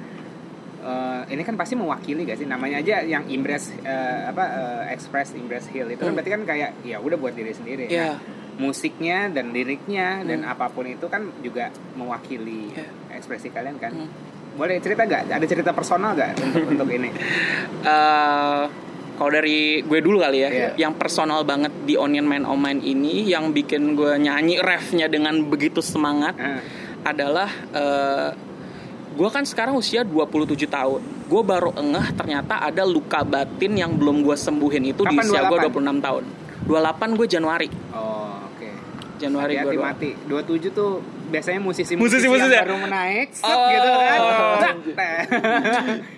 [0.81, 5.35] eh, ini kan pasti mewakili gak sih namanya aja yang impress eh, apa eh, express
[5.35, 6.17] impress heal itu kan Hmm.
[6.17, 8.17] berarti kan kayak ya udah buat diri sendiri Iya.
[8.17, 8.19] Nah,
[8.57, 10.51] musiknya dan liriknya dan Hmm.
[10.51, 12.89] apa pun itu kan juga mewakili Iya.
[13.15, 14.09] ekspresi kalian kan Hmm.
[14.53, 17.13] boleh cerita gak ada cerita personal gak untuk untuk ini
[17.83, 18.63] Eh,
[19.15, 20.69] kalau dari gue dulu kali ya, Iya.
[20.79, 25.41] yang personal banget di Onion Man On Mine ini, yang bikin gue nyanyi refnya dengan
[25.43, 26.61] begitu semangat Eh,
[27.03, 28.29] adalah eh,
[29.13, 31.01] gue kan sekarang usia 27 tahun.
[31.27, 35.41] Gue baru engeh ternyata ada luka batin yang belum gue sembuhin itu di Kapan usia
[35.43, 35.97] gue 28?
[35.97, 36.25] 26 tahun.
[36.67, 37.69] 28 gue Januari.
[37.93, 38.45] oh
[39.17, 42.65] Januari hati-hati mati 27 tuh biasanya musisi-musisi Musisi-musisi yang ya?
[42.65, 43.69] baru menaik set Oh.
[43.69, 43.89] gitu
[44.93, 45.15] kan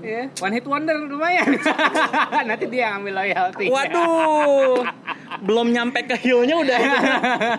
[0.00, 1.60] Iya, one hit wonder lumayan.
[2.48, 3.68] Nanti dia ngambil loyalty.
[3.68, 4.80] Waduh,
[5.46, 6.78] belum nyampe ke heel-nya udah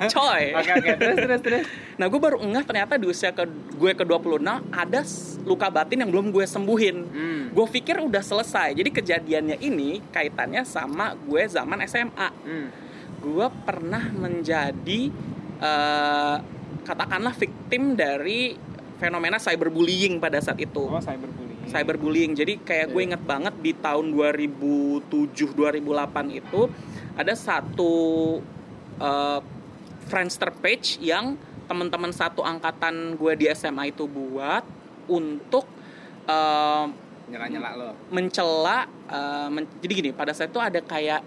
[0.10, 0.44] coy.
[0.58, 1.64] Oke oke, terus terus terus.
[2.02, 3.46] Nah gue baru ngeh ternyata di usia ke
[3.78, 4.42] gue ke 26
[4.74, 5.02] ada
[5.46, 6.98] luka batin yang belum gue sembuhin.
[7.06, 7.42] Hmm.
[7.54, 8.74] Gue pikir udah selesai.
[8.74, 12.30] Jadi kejadiannya ini kaitannya sama gue zaman SMA.
[12.42, 12.68] Hmm.
[13.22, 15.13] Gue pernah menjadi
[15.61, 16.38] eh,
[16.82, 18.57] katakanlah victim dari
[19.01, 20.86] fenomena cyberbullying pada saat itu.
[20.86, 21.65] Oh, cyberbullying.
[21.65, 22.32] cyberbullying.
[22.38, 26.69] Jadi kayak gue inget banget di tahun 2007 2008 itu
[27.17, 27.93] ada satu
[29.01, 29.41] uh,
[30.05, 31.34] Friendster page yang
[31.65, 34.61] teman-teman satu angkatan gue di SMA itu buat
[35.07, 35.63] untuk
[36.28, 36.86] uh,
[37.32, 37.89] Nyela-nyela lo.
[38.11, 41.24] mencela uh, men- jadi gini pada saat itu ada kayak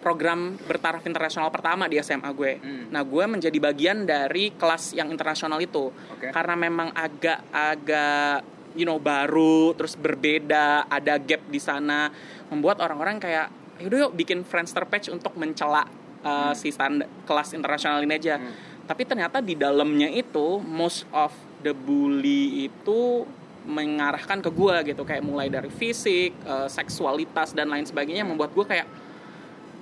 [0.00, 2.52] program bertaraf internasional pertama di SMA gue.
[2.58, 2.84] Hmm.
[2.88, 5.92] Nah, gue menjadi bagian dari kelas yang internasional itu.
[5.92, 6.32] Oke.
[6.32, 8.42] Karena memang agak-agak
[8.74, 12.10] you know baru, terus berbeda, ada gap di sana,
[12.48, 15.88] membuat orang-orang kayak yaudah yuk bikin Friendster page untuk mencela
[16.24, 18.36] uh, si stand kelas internasional ini aja.
[18.36, 18.52] Hmm.
[18.84, 21.30] Tapi ternyata di dalamnya itu most of
[21.62, 23.24] the bully itu
[23.60, 28.56] mengarahkan ke gue gitu kayak mulai dari fisik, uh, seksualitas dan lain sebagainya yang membuat
[28.56, 28.88] gue kayak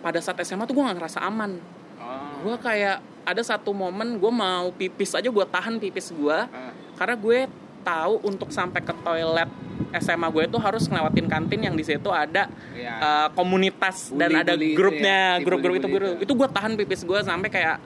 [0.09, 1.61] pada saat SMA tuh gue gak ngerasa aman.
[2.01, 2.49] Oh.
[2.49, 6.73] Gue kayak ada satu momen gue mau pipis aja gue tahan pipis gue Ah.
[6.97, 7.39] karena gue
[7.85, 9.49] tahu untuk sampai ke toilet
[9.95, 12.95] SMA gue itu harus ngelewatin kantin yang di situ ada Iya.
[12.97, 16.25] uh, komunitas dan ada grupnya ya, si grup-grup itu bully-bully grup itu.
[16.25, 17.77] itu gue tahan pipis gue sampai kayak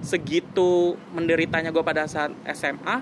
[0.00, 0.72] segitu
[1.10, 2.98] menderitanya gue pada saat SMA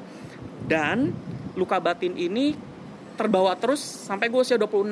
[0.64, 1.16] dan
[1.52, 2.56] luka batin ini
[3.16, 4.84] terbawa terus sampai gue usia 26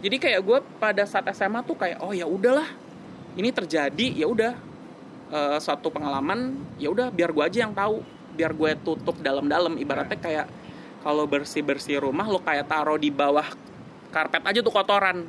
[0.00, 2.68] jadi kayak gue pada saat SMA tuh kayak oh ya udahlah
[3.38, 4.52] ini terjadi ya udah
[5.30, 8.02] eh, suatu pengalaman ya udah biar gue aja yang tahu
[8.34, 9.76] biar gue tutup dalam-dalam.
[9.76, 10.46] Ibaratnya kayak
[11.04, 13.46] kalau bersih bersih rumah lo kayak taruh di bawah
[14.10, 15.26] karpet aja tuh kotoran.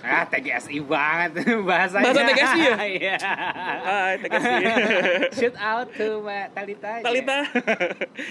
[0.00, 2.08] Ah, TGSI banget bahasanya.
[2.08, 2.76] Bahasa TGSI ya?
[2.96, 3.16] Iya.
[3.20, 4.40] Hai, terima
[5.36, 6.92] Shoot out to Mbak Talita.
[7.04, 7.38] Talita.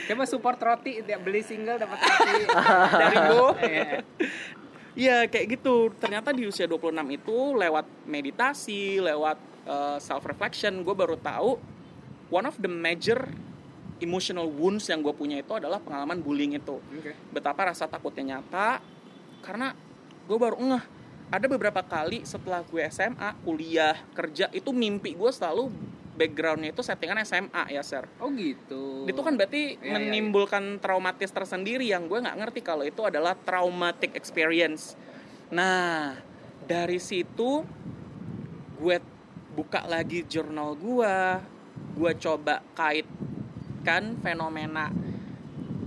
[0.10, 2.34] Coba support roti, beli single dapat roti.
[2.98, 3.50] Dari gue
[4.98, 5.28] Iya.
[5.30, 5.92] Kayak gitu.
[5.98, 9.38] Ternyata di usia 26 itu lewat meditasi, lewat
[10.02, 11.62] self reflection, gue baru tahu
[12.34, 13.22] one of the major
[14.02, 16.82] emotional wounds yang gue punya itu adalah pengalaman bullying itu.
[16.82, 17.14] Oke.
[17.30, 18.82] Betapa rasa takutnya nyata
[19.46, 19.78] karena
[20.26, 20.84] gue baru ngeh
[21.30, 25.70] ada beberapa kali setelah gue SMA, kuliah, kerja itu mimpi gue selalu
[26.20, 29.07] backgroundnya itu settingan SMA ya, Sir Oh gitu.
[29.07, 34.11] itu kan berarti iya, menimbulkan traumatis tersendiri yang gue nggak ngerti kalau itu adalah traumatic
[34.20, 34.99] experience.
[35.55, 36.20] Nah
[36.67, 37.63] dari situ
[38.76, 38.97] gue
[39.55, 41.15] buka lagi jurnal gue,
[41.95, 44.91] gue coba kaitkan fenomena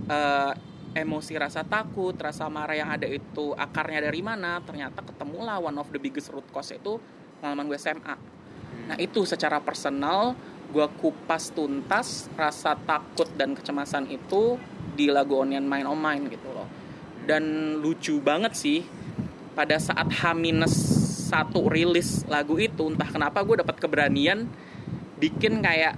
[0.09, 0.53] eh,
[0.93, 4.61] emosi rasa takut, rasa marah yang ada itu akarnya dari mana?
[4.61, 7.01] Ternyata ketemulah one of the biggest root cause itu
[7.41, 8.15] pengalaman gue SMA.
[8.87, 10.35] Nah itu secara personal
[10.73, 14.57] gue kupas tuntas rasa takut dan kecemasan itu
[14.97, 16.65] di lagu Onion Mind on Mind gitu loh.
[17.23, 18.81] Dan lucu banget sih
[19.53, 20.33] pada saat H
[21.33, 24.45] satu rilis lagu itu entah kenapa gue dapat keberanian
[25.17, 25.97] bikin kayak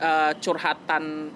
[0.00, 1.28] eh, curhatan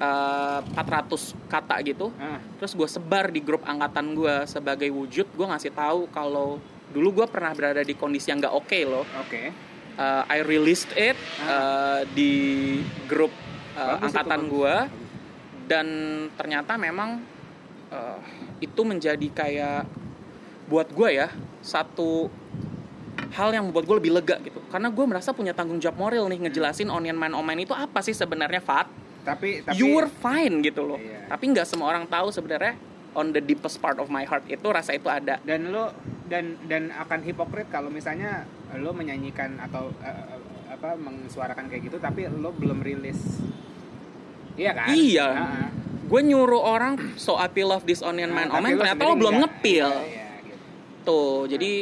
[0.00, 5.46] eh, 400 kata gitu Ah, terus gue sebar di grup angkatan gue sebagai wujud gue
[5.48, 6.56] ngasih tahu kalau
[6.90, 9.04] dulu gue pernah berada di kondisi yang gak oke loh.
[9.22, 9.50] Oke.
[9.96, 11.16] Uh, I released it
[11.48, 12.76] uh, di
[13.08, 13.32] grup
[13.80, 14.74] uh, Bagus angkatan gue
[15.66, 15.86] dan
[16.36, 17.24] ternyata memang
[17.88, 18.20] uh,
[18.60, 19.88] itu menjadi kayak
[20.68, 21.32] buat gue ya
[21.64, 22.28] satu
[23.32, 24.60] hal yang membuat gue lebih lega gitu.
[24.68, 28.12] Karena gue merasa punya tanggung jawab moral nih ngejelasin onion man omen itu apa sih
[28.12, 28.88] sebenarnya Fat?
[29.26, 31.00] Tapi tapi you were fine gitu loh.
[31.00, 31.26] Iya.
[31.26, 32.78] tapi nggak semua orang tahu sebenarnya
[33.18, 35.42] on the deepest part of my heart itu rasa itu ada.
[35.42, 35.90] Dan lo
[36.26, 38.44] dan dan akan hipokrit kalau misalnya
[38.76, 43.40] lo menyanyikan atau eh, apa mensuarakan kayak gitu tapi lo belum rilis.
[44.56, 44.86] Iya kan?
[44.92, 45.28] Iya.
[45.32, 45.68] Ah, ah.
[46.06, 49.34] gue nyuruh orang so I love this onion man Nah, omen ternyata sendiri lo belum
[49.36, 49.50] enggak.
[49.58, 50.64] ngepil Iya, iya, gitu.
[51.02, 51.72] tuh jadi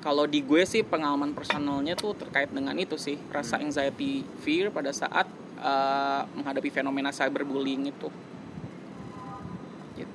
[0.00, 3.36] kalau di gue sih pengalaman personalnya tuh terkait dengan itu sih Hmm.
[3.36, 5.28] rasa anxiety fear pada saat
[5.60, 8.08] uh, menghadapi fenomena cyberbullying itu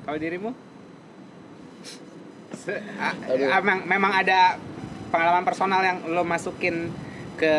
[0.02, 0.50] Kalau dirimu?
[2.56, 2.84] Se-
[3.52, 4.56] emang memang ada
[5.12, 6.92] pengalaman personal yang lo masukin
[7.36, 7.56] ke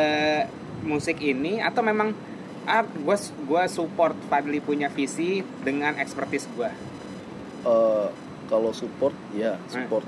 [0.83, 2.15] musik ini atau memang
[2.63, 6.71] ah gue gua support Fadli punya visi dengan expertise gue.
[7.67, 8.09] Eh,
[8.47, 10.07] kalau support ya support.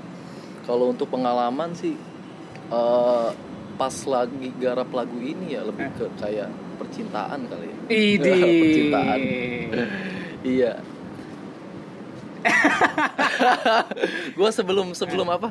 [0.65, 1.95] Kalau untuk pengalaman sih
[2.71, 3.29] eh,
[3.75, 6.47] pas lagi garap lagu ini ya lebih ke kayak
[6.79, 7.77] percintaan kali ya.
[7.91, 8.39] Idi.
[8.63, 9.19] percintaan.
[10.45, 10.73] Iya
[14.37, 15.49] gue sebelum sebelum apa?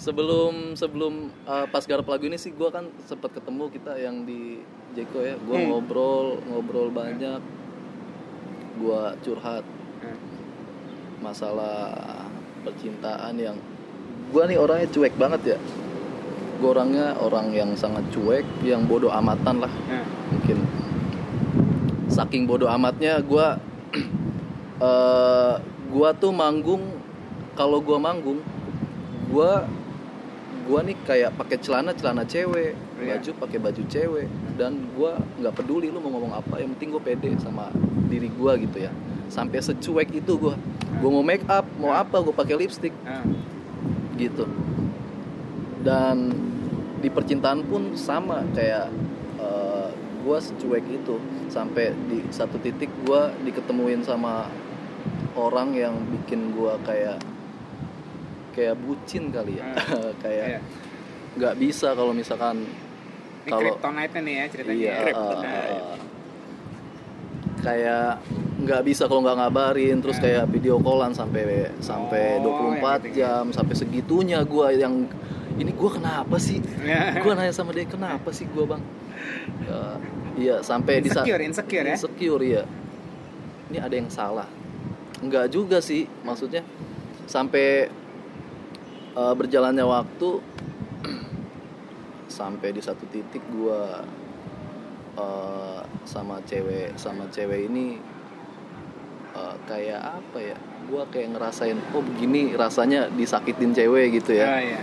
[0.00, 1.14] Sebelum sebelum
[1.44, 4.64] uh, pas garap lagu ini sih gue kan sempat ketemu kita yang di
[4.96, 5.36] Jeko ya.
[5.36, 5.68] Gue Hmm.
[5.70, 7.40] ngobrol ngobrol banyak.
[8.80, 9.64] Gue curhat
[10.00, 10.16] Hmm.
[11.20, 11.92] masalah
[12.64, 13.56] percintaan yang
[14.32, 15.58] gue nih orangnya cuek banget ya.
[16.56, 19.72] Gue orangnya orang yang sangat cuek yang bodoh amatan lah.
[19.84, 20.64] Nah, mungkin
[22.08, 23.46] saking bodoh amatnya gue
[24.80, 25.54] eh
[25.90, 26.82] gua tuh manggung
[27.58, 28.38] kalau gua manggung
[29.28, 29.66] gua
[30.64, 33.16] gua nih kayak pakai celana celana cewek Iya.
[33.16, 34.28] baju pakai baju cewek
[34.60, 37.72] dan gua nggak peduli lu mau ngomong apa yang penting gue pede sama
[38.12, 38.92] diri gua gitu ya.
[39.32, 40.54] Sampai secuek itu gua
[41.00, 42.92] gua mau make up mau apa gua pakai lipstick.
[43.00, 43.24] Nah.
[44.20, 44.44] gitu.
[45.80, 46.28] Dan
[47.00, 48.92] di percintaan pun sama kayak
[49.40, 49.88] eh,
[50.20, 51.16] gua secuek itu.
[51.48, 54.44] Sampai di satu titik gua diketemuin sama
[55.42, 57.16] orang yang bikin gua kayak
[58.50, 59.66] kayak bucin kali ya
[60.24, 60.60] kayak Iya.
[61.32, 62.66] nggak bisa kalau misalkan
[63.40, 64.76] Ini kalau kryptonite nih ya ceritanya.
[64.76, 65.12] iya ya.
[65.48, 65.96] eh,
[67.60, 68.08] kayak
[68.60, 70.22] nggak bisa kalau nggak ngabarin terus Nah.
[70.22, 71.42] kayak video callan sampai
[71.78, 73.16] sampai Oh, 24 yang gitu.
[73.16, 75.08] jam sampai segitunya gua yang
[75.54, 77.16] ini gua kenapa sih Ya.
[77.18, 78.82] gua nanya sama dia kenapa sih gua bang
[79.60, 79.80] Ya,
[80.34, 81.94] iya sampai di sa- Insecure, insecure ya?
[81.94, 82.62] insecure iya
[83.68, 84.48] ini ada yang salah
[85.20, 86.64] nggak juga sih maksudnya
[87.28, 87.88] sampai
[89.14, 90.30] eh, berjalannya waktu
[92.40, 94.00] sampai di satu titik gua
[95.18, 98.00] eh, sama cewek sama cewek ini
[99.36, 100.56] eh, kayak apa ya
[100.88, 104.82] gua kayak ngerasain oh begini rasanya disakitin cewek gitu ya Oh, iya.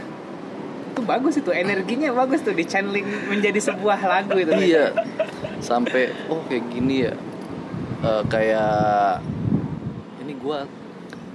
[0.98, 4.50] Itu bagus itu energinya bagus tuh di channeling menjadi sebuah lagu itu.
[4.58, 4.90] iya
[5.62, 7.14] sampai oh kayak gini ya
[7.98, 9.26] Eh, kayak
[10.48, 10.64] gua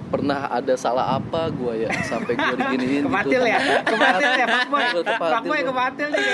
[0.09, 3.05] pernah ada salah apa gua ya sampai gua diginiin?
[3.05, 3.53] Kematil gitu.
[3.53, 4.85] ya, kematil ya, Pak Boy.
[5.05, 6.25] Pak Boy kematil nih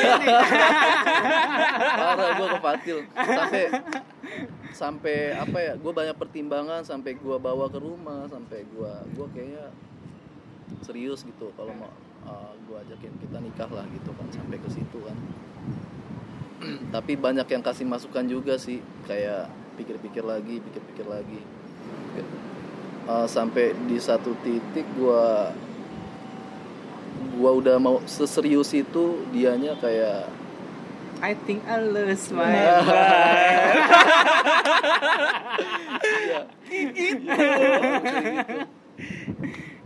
[1.99, 2.97] parah gue kepatil.
[3.15, 3.63] Sampai
[4.69, 9.65] sampai apa ya gue banyak pertimbangan sampai gue bawa ke rumah sampai gue gue kayaknya
[10.85, 11.91] serius gitu kalau mau
[12.69, 15.17] gue ajakin kita nikah lah gitu kan sampai ke situ kan.
[16.95, 19.49] Tapi banyak yang kasih masukan juga sih kayak
[19.79, 21.39] pikir-pikir lagi pikir-pikir lagi
[23.09, 25.25] Eh, sampai di satu titik gue
[27.33, 30.29] gua udah mau seserius itu dianya kayak
[31.17, 32.85] I think I lose my Nah.
[32.85, 33.81] mind.
[36.69, 37.33] Iya.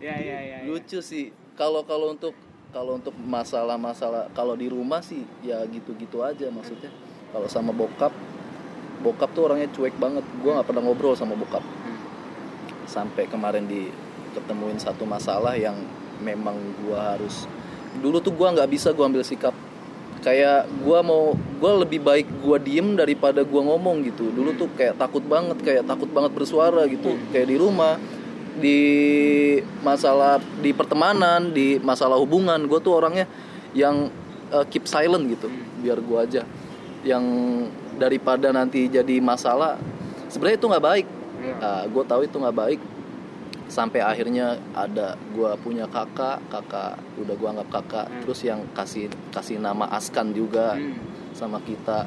[0.03, 0.57] Ya ya ya.
[0.59, 0.67] ya.
[0.67, 2.36] lucu sih kalau kalau untuk
[2.76, 6.91] kalau untuk masalah-masalah kalau di rumah sih ya gitu-gitu aja maksudnya
[7.32, 8.11] kalau sama bokap
[8.99, 11.63] bokap tuh orangnya cuek banget gua nggak pernah ngobrol sama bokap
[12.86, 13.90] sampai kemarin di
[14.34, 15.78] ketemuin satu masalah yang
[16.20, 17.46] memang gua harus
[18.02, 19.54] dulu tuh gua nggak bisa gua ambil sikap.
[20.24, 24.32] Kayak gua mau gua lebih baik gua diem daripada gua ngomong gitu.
[24.32, 27.20] Dulu tuh kayak takut banget kayak takut banget bersuara gitu.
[27.30, 28.00] Kayak di rumah
[28.54, 28.82] di
[29.82, 33.26] masalah di pertemanan di masalah hubungan gue tuh orangnya
[33.74, 34.14] yang
[34.54, 35.50] uh, keep silent gitu
[35.82, 36.42] biar gue aja.
[37.02, 37.26] Yang
[37.98, 39.82] daripada nanti jadi masalah
[40.30, 41.08] sebenarnya itu nggak baik
[41.60, 42.82] nah, gue tahu itu nggak baik.
[43.68, 48.08] Sampai akhirnya ada gue punya kakak kakak udah gue anggap kakak.
[48.22, 50.96] Terus yang kasih kasih nama Askan juga Hmm.
[51.34, 52.06] sama kita.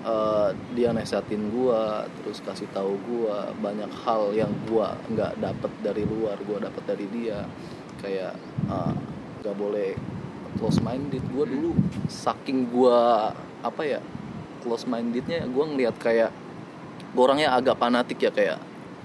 [0.00, 6.08] Eh, dia nasihatin gua terus kasih tahu gua banyak hal yang gua nggak dapet dari
[6.08, 7.44] luar gua dapet dari dia.
[8.00, 8.32] Kayak
[8.64, 8.92] eh,
[9.44, 9.92] nggak boleh
[10.56, 11.76] close minded gua dulu
[12.08, 13.28] saking gua
[13.60, 14.00] apa ya
[14.64, 16.32] close mindednya gua ngeliat kayak
[17.12, 18.58] gua orangnya agak fanatik ya kayak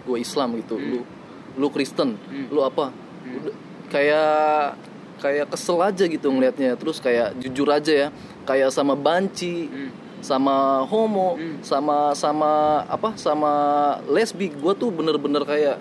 [0.03, 0.75] gua Islam gitu.
[0.77, 0.99] Lu
[1.55, 2.19] lu Kristen
[2.51, 2.91] lu apa?
[3.25, 3.55] Udah,
[3.87, 4.77] kayak
[5.15, 8.07] kayak kesel aja gitu ngelihatnya terus kayak jujur aja ya
[8.43, 9.71] kayak sama banci
[10.19, 12.51] sama homo sama sama
[12.85, 13.51] apa sama
[14.09, 14.49] lesbi.
[14.51, 15.77] Gue tuh bener-bener kayak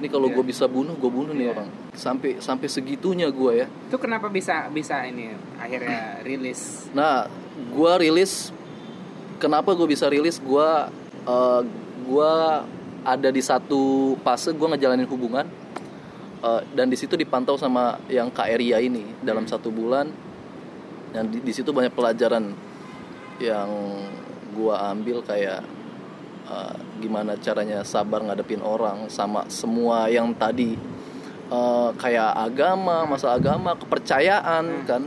[0.00, 1.52] ini kalau gue bisa bunuh gue bunuh nih Iya.
[1.54, 1.68] orang.
[1.92, 3.66] Sampai sampai segitunya gue ya.
[3.88, 6.88] Itu kenapa bisa bisa ini akhirnya rilis?
[6.92, 7.24] nah
[7.56, 8.50] gue rilis
[9.38, 10.36] kenapa gue bisa rilis?
[10.36, 10.68] Gue
[11.26, 11.62] eh,
[12.06, 12.32] gue
[13.00, 15.46] ada di satu fase gue ngejalanin hubungan.
[16.40, 20.08] Eh, dan di situ dipantau sama yang Kak Eria ini dalam satu bulan.
[21.10, 22.54] Dan di, di situ banyak pelajaran
[23.42, 23.70] yang
[24.52, 25.64] gua ambil kayak
[26.46, 30.78] uh, gimana caranya sabar ngadepin orang sama semua yang tadi.
[31.50, 35.02] Uh, kayak agama masalah agama kepercayaan kan.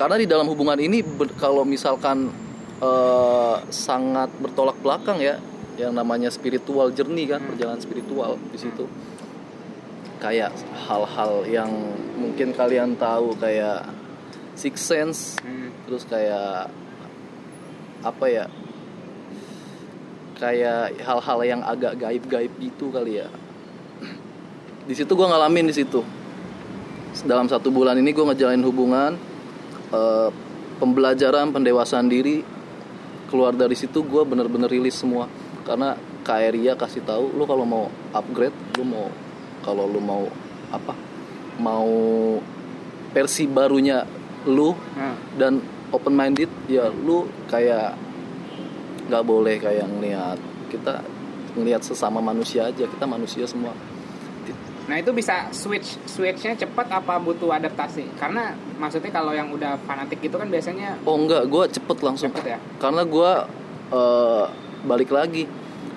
[0.00, 1.04] Karena di dalam hubungan ini
[1.36, 2.32] kalau misalkan
[2.80, 5.36] uh, sangat bertolak belakang ya
[5.80, 8.84] yang namanya spiritual journey kan perjalanan spiritual di situ.
[10.20, 10.52] Kayak
[10.84, 11.70] hal-hal yang
[12.20, 13.88] mungkin kalian tahu kayak
[14.52, 15.72] six sense Hmm.
[15.88, 16.68] terus kayak
[18.04, 18.44] apa ya
[20.36, 23.28] kayak hal-hal yang agak gaib-gaib gitu kali ya.
[24.84, 26.00] Di situ gue ngalamin di situ.
[27.24, 29.12] Dalam satu bulan ini gue ngejalanin hubungan
[29.92, 30.28] eh,
[30.80, 32.40] pembelajaran pendewasaan diri
[33.30, 35.30] keluar dari situ gue bener-bener rilis semua
[35.64, 35.94] karena
[36.26, 39.06] KRIA kasih tahu lu kalau mau upgrade lu mau
[39.62, 40.26] kalau lu mau
[40.68, 40.94] apa
[41.62, 41.88] mau
[43.14, 44.04] versi barunya
[44.48, 45.16] lu Hmm.
[45.36, 45.52] dan
[45.92, 47.94] open minded ya lu kayak
[49.10, 50.38] nggak boleh kayak ngelihat
[50.70, 51.02] kita
[51.58, 53.74] ngelihat sesama manusia aja kita manusia semua
[54.88, 58.06] Nah itu bisa switch switchnya cepat apa butuh adaptasi?
[58.16, 62.56] Karena maksudnya kalau yang udah fanatik gitu kan biasanya oh enggak gue cepet langsung cepet
[62.56, 62.58] ya.
[62.80, 63.30] karena gue
[64.88, 65.44] balik lagi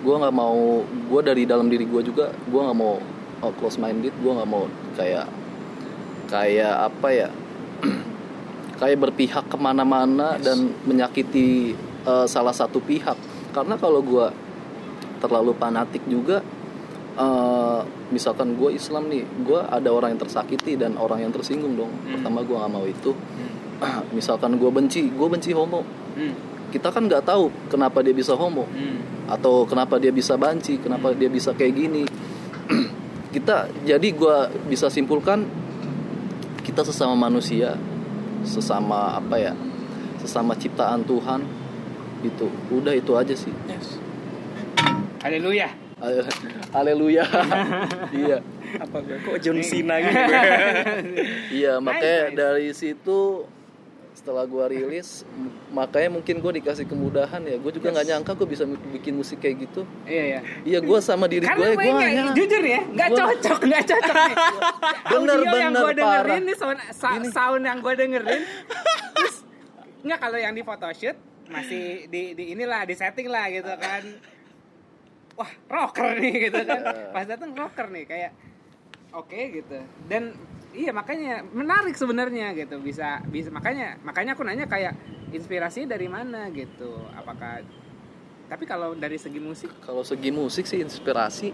[0.04, 3.00] gue nggak mau gue dari dalam diri gue juga gue nggak mau
[3.40, 4.68] uh, close minded gue nggak mau
[5.00, 5.32] kayak
[6.28, 7.30] kayak apa ya
[8.84, 11.72] kayak berpihak ke mana-mana dan menyakiti
[12.04, 13.16] uh, salah satu pihak
[13.56, 14.28] karena kalau gue
[15.24, 16.44] terlalu fanatik juga
[17.18, 21.91] uh, misalkan gue Islam nih gue ada orang yang tersakiti dan orang yang tersinggung dong.
[22.05, 23.11] Pertama gue nggak mau itu.
[24.18, 25.84] Misalkan gue benci gue benci homo.
[26.14, 26.36] Hmm.
[26.74, 28.66] kita kan nggak tahu kenapa dia bisa homo.
[28.70, 29.01] Hmm.
[29.24, 32.03] atau kenapa dia bisa banci kenapa dia bisa kayak gini.
[33.34, 35.49] Kita jadi gua bisa simpulkan
[36.61, 37.74] kita sesama manusia
[38.45, 39.53] sesama apa ya
[40.22, 41.41] sesama ciptaan Tuhan
[42.24, 43.51] itu udah itu aja sih.
[45.26, 45.83] Haleluya.
[46.72, 47.24] Haleluya
[48.22, 48.38] iya
[48.76, 50.20] apa gue kok John Cena gitu
[51.62, 52.36] iya makanya nice.
[52.36, 53.47] dari situ
[54.14, 55.26] setelah gua rilis
[55.70, 59.66] makanya mungkin gue dikasih kemudahan ya gue juga nggak nyangka gue bisa bikin musik kayak
[59.66, 60.39] gitu Iya ya.
[60.64, 64.36] iya gue sama diri gue gue gue nggak- jujur ya, nggak cocok, nggak cocok nih.
[65.14, 66.39] Bener, Audio yang bener, gue dengerin parah.
[66.39, 66.80] nih sound,
[67.20, 67.30] Ini.
[67.32, 68.41] sound yang gue dengerin,
[69.14, 69.36] terus
[70.01, 74.04] nggak kalau yang di photoshoot masih di, di inilah di setting lah gitu kan.
[75.34, 76.82] Wah rocker nih gitu kan.
[77.16, 78.32] Pas datang rocker nih kayak
[79.14, 79.78] oke gitu.
[80.06, 80.34] Dan
[80.74, 84.94] iya makanya menarik sebenarnya gitu bisa bisa makanya makanya aku nanya kayak
[85.34, 87.10] inspirasi dari mana gitu.
[87.14, 87.66] Apakah
[88.50, 91.50] tapi kalau dari segi musik kalau segi musik sih inspirasi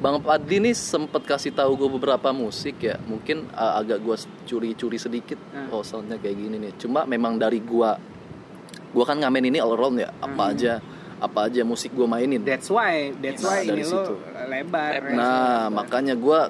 [0.00, 4.16] Bang Padli nih sempet kasih tahu gue beberapa musik ya mungkin uh, agak gue
[4.48, 5.68] curi-curi sedikit Hmm.
[5.70, 7.90] oh soundnya kayak gini nih cuma memang dari gue
[8.90, 10.80] gue kan ngamen ini all around ya apa aja
[11.20, 14.16] apa aja musik gue mainin That's why, that's Nah, why dari ini situ.
[14.16, 14.90] lo lebar.
[14.90, 15.00] ya.
[15.12, 16.40] nah makanya gue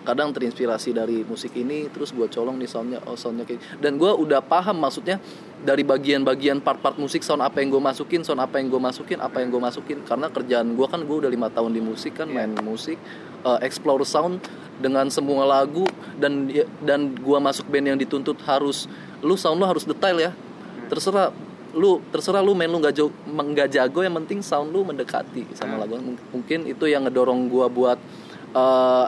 [0.00, 4.08] kadang terinspirasi dari musik ini terus gue colong nih soundnya oh soundnya kayak dan gue
[4.08, 5.20] udah paham maksudnya
[5.60, 9.44] dari bagian-bagian part-part musik sound apa yang gue masukin sound apa yang gue masukin apa
[9.44, 12.48] yang gue masukin karena kerjaan gue kan gue udah lima tahun di musik kan main
[12.64, 12.96] musik
[13.44, 14.40] uh, explore sound
[14.80, 15.84] dengan semua lagu
[16.16, 16.48] dan
[16.80, 18.88] dan gue masuk band yang dituntut harus
[19.20, 20.32] lu sound lu harus detail ya
[20.88, 21.28] terserah
[21.72, 25.78] lu terserah lu main lu nggak jago nggak jago yang penting sound lu mendekati sama
[25.78, 25.96] lagu.
[25.96, 27.98] Mung- mungkin itu yang ngedorong gua buat
[28.50, 29.06] eh,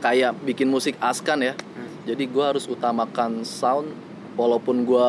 [0.00, 1.54] kayak bikin musik askan ya.
[2.04, 3.88] Jadi gua harus utamakan sound
[4.34, 5.08] walaupun gua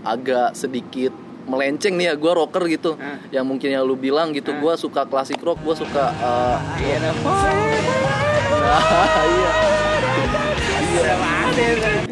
[0.00, 1.10] agak sedikit
[1.42, 2.94] melenceng nih ya gua rocker gitu.
[2.94, 3.18] Hmm.
[3.28, 7.10] yang mungkin yang lu bilang gitu gua suka klasik rock gua suka eh, Iya.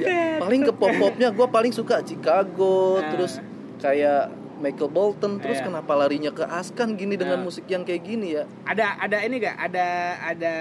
[0.48, 3.12] paling ke pop popnya gue paling suka Chicago Nah.
[3.12, 3.36] terus
[3.78, 5.70] kayak Michael Bolton terus Iya.
[5.70, 7.44] kenapa larinya ke Askan gini dengan Nah.
[7.44, 9.54] musik yang kayak gini ya Ada ada ini gak?
[9.60, 9.86] Ada
[10.24, 10.54] ada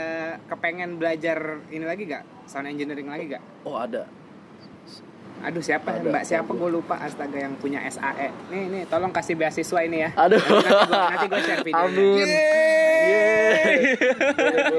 [0.46, 2.22] kepengen belajar ini lagi gak?
[2.46, 3.44] Sound engineering lagi gak?
[3.64, 4.04] oh ada
[5.40, 8.30] Aduh siapa Ada, Mbak siapa gue lupa astaga yang punya SAE.
[8.48, 10.10] Nih nih tolong kasih beasiswa ini ya.
[10.14, 10.42] aduh
[10.90, 11.86] Nanti gue share videonya.
[11.88, 12.28] amin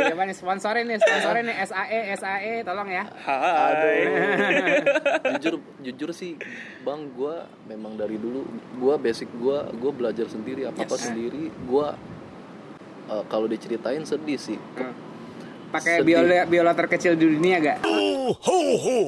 [0.09, 3.05] Coba nih sponsorin nih, sponsorin nih SAE, SAE, tolong ya.
[3.19, 3.97] Hai
[5.35, 6.35] jujur jujur sih
[6.81, 7.35] bang gue
[7.65, 8.43] memang dari dulu
[8.75, 11.05] gue basic gue gue belajar sendiri apa apa Yes.
[11.07, 11.87] sendiri gue
[13.09, 14.59] eh, kalau diceritain sedih sih
[15.69, 16.17] Pakai Sedih.
[16.17, 17.79] biola biola terkecil di dunia gak?
[17.85, 18.99] Oh, ho, ho.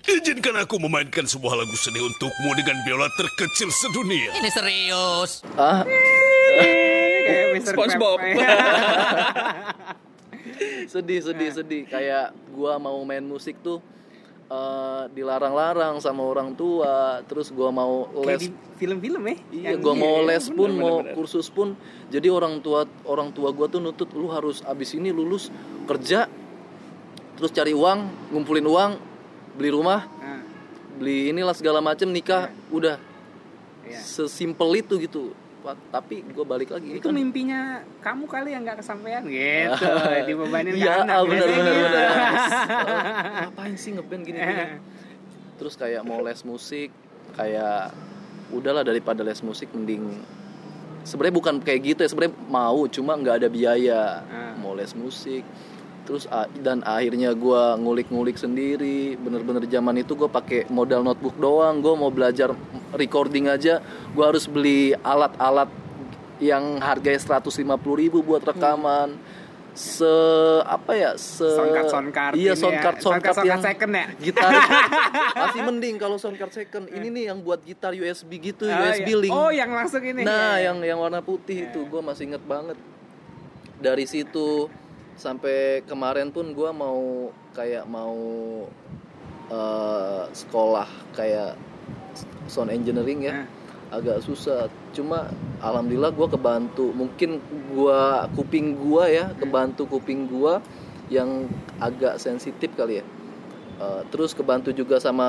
[0.00, 4.32] Izinkan aku memainkan sebuah lagu sedih untukmu dengan biola terkecil sedunia.
[4.34, 5.44] Ini serius.
[5.54, 5.84] ah
[7.20, 7.62] Kayak.
[7.62, 8.18] SpongeBob.
[10.90, 13.78] Sedih sedih sedih kayak gua mau main musik tuh
[14.46, 19.36] eh, dilarang-larang sama orang tua terus gua mau Kayak les di film-film ya.
[19.52, 21.14] iya Yang- gua mau iya, les pun bener, mau bener.
[21.14, 21.76] kursus pun
[22.08, 25.52] jadi orang tua orang tua gua tuh nutut lu harus abis ini lulus
[25.86, 26.26] kerja
[27.36, 27.98] terus cari uang
[28.32, 28.90] ngumpulin uang
[29.52, 30.40] beli rumah Nah,
[30.96, 32.96] beli inilah segala macem nikah udah
[33.82, 33.98] iya.
[33.98, 35.32] sesimpel itu gitu
[35.90, 37.60] tapi gue balik lagi itu kan- mimpinya
[38.00, 39.86] kamu kali yang nggak kesampaian gitu
[40.28, 41.84] dibebanin ke Iya, anak bener bener gitu.
[41.84, 42.08] bener.
[43.44, 44.64] Ngapain sih ngeband gini gini?
[45.56, 46.88] Terus kayak mau les musik,
[47.34, 47.92] kayak
[48.48, 50.16] udahlah daripada les musik mending
[51.00, 54.52] sebenarnya bukan kayak gitu ya sebenarnya mau cuma nggak ada biaya Ah.
[54.54, 55.44] mau les musik
[56.10, 59.14] terus a- dan akhirnya gua ngulik-ngulik sendiri.
[59.14, 61.78] Bener-bener zaman itu gue pakai modal notebook doang.
[61.78, 62.50] Gue mau belajar
[62.90, 63.78] recording aja.
[64.10, 65.70] Gua harus beli alat-alat
[66.42, 67.46] yang harganya 150.000
[67.94, 69.14] ribu buat rekaman.
[69.70, 70.02] Se
[70.66, 72.54] apa ya se Soundcard soundcard iya ya.
[72.58, 74.06] soundcard soundcard Soundcard- yang second ya?
[74.18, 74.50] gitar.
[75.46, 76.90] Masih mending kalau soundcard second.
[76.90, 79.16] Ini nih yang buat gitar USB gitu Oh, USB iya.
[79.16, 79.30] link.
[79.32, 80.20] Oh yang langsung ini.
[80.20, 80.66] Nah Iya, iya.
[80.66, 82.74] yang yang warna putih itu gue masih inget banget.
[83.78, 84.66] Dari situ
[85.20, 88.16] sampai kemarin pun gue mau kayak mau
[89.52, 91.60] eh, sekolah kayak
[92.48, 93.44] sound engineering ya.
[93.44, 93.48] Nah.
[93.90, 94.70] agak susah.
[94.94, 95.26] Cuma
[95.58, 96.94] alhamdulillah gue kebantu.
[96.94, 97.42] Mungkin
[97.74, 100.62] gua kuping gua ya kebantu kuping gua
[101.10, 101.50] yang
[101.82, 103.04] agak sensitif kali ya.
[103.82, 105.28] Eh, terus kebantu juga sama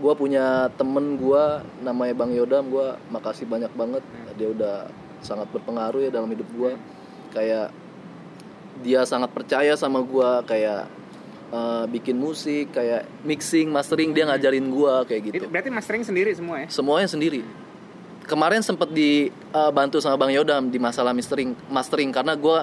[0.00, 4.02] gua punya temen gua namanya bang Yodam gua makasih banyak banget.
[4.40, 4.76] Dia udah
[5.20, 6.72] sangat berpengaruh ya dalam hidup gua.
[7.36, 7.76] Kayak
[8.80, 10.88] dia sangat percaya sama gua kayak
[11.52, 15.36] eh, bikin musik kayak mixing mastering dia ngajarin gua kayak gitu.
[15.44, 16.66] Itu berarti mastering sendiri semua ya?
[16.68, 17.40] Semuanya sendiri.
[18.26, 22.58] Kemarin sempat dibantu sama bang Yodam di masalah mastering mastering karena gue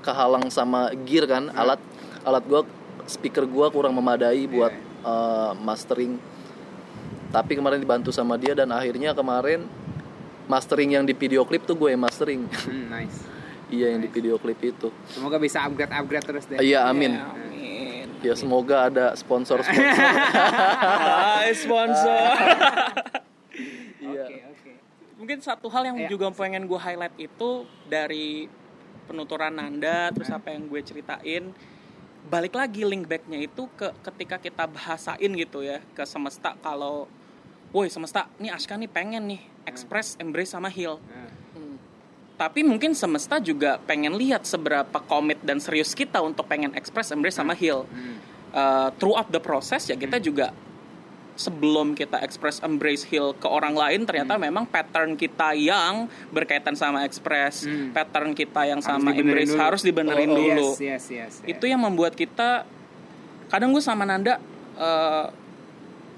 [0.00, 1.76] kehalang sama gear kan alat
[2.24, 2.64] alat gue
[3.04, 4.72] speaker gue kurang memadai buat
[5.04, 6.16] eh, mastering.
[7.28, 9.68] Tapi kemarin dibantu sama dia dan akhirnya kemarin
[10.48, 12.48] mastering yang di video klip tuh gue yang mastering.
[12.48, 13.31] Hmm, nice
[13.72, 14.92] iya yang di video klip itu.
[15.08, 16.60] Semoga bisa upgrade upgrade terus deh.
[16.60, 17.16] Iya amin.
[17.16, 18.06] Amin.
[18.22, 20.06] ya semoga ada sponsor sponsor.
[21.02, 22.26] Hai sponsor.
[24.04, 24.24] iya.
[24.24, 24.70] Oke oke.
[25.18, 26.08] Mungkin satu hal yang Ya.
[26.08, 27.50] juga pengen gue highlight itu
[27.84, 28.46] dari
[29.02, 31.50] penuturan Nanda terus apa yang gue ceritain
[32.24, 37.10] balik lagi link backnya itu ke ketika kita bahasain gitu ya ke semesta kalau
[37.74, 41.02] woi semesta nih Aska nih pengen nih express embrace sama heal.
[41.02, 41.31] Nah,
[42.42, 47.38] tapi mungkin semesta juga pengen lihat seberapa komit dan serius kita untuk pengen express embrace
[47.38, 48.18] sama heal hmm.
[48.50, 50.50] uh, throughout the process ya kita juga
[51.38, 57.06] sebelum kita express embrace heal ke orang lain ternyata memang pattern kita yang berkaitan sama
[57.06, 57.94] express Hmm.
[57.94, 59.62] pattern kita yang sama embrace dulu.
[59.62, 61.46] harus dibenerin Oh, oh, dulu yes yes yes, yes.
[61.46, 62.66] itu yang membuat kita
[63.54, 64.42] kadang gue sama Nanda
[64.74, 65.30] uh,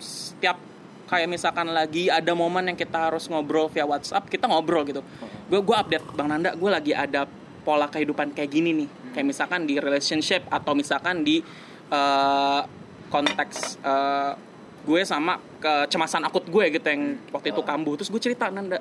[0.00, 0.56] setiap
[1.04, 5.04] kayak misalkan lagi ada momen yang kita harus ngobrol via WhatsApp kita ngobrol gitu
[5.44, 7.28] gue gue update bang Nanda gue lagi ada
[7.64, 8.88] pola kehidupan kayak gini nih.
[9.16, 11.40] Kayak misalkan di relationship atau misalkan di
[11.88, 12.60] uh,
[13.08, 14.36] konteks uh,
[14.84, 17.96] gue sama kecemasan akut gue gitu yang waktu itu kambuh.
[17.96, 18.78] Terus gue cerita Nanda.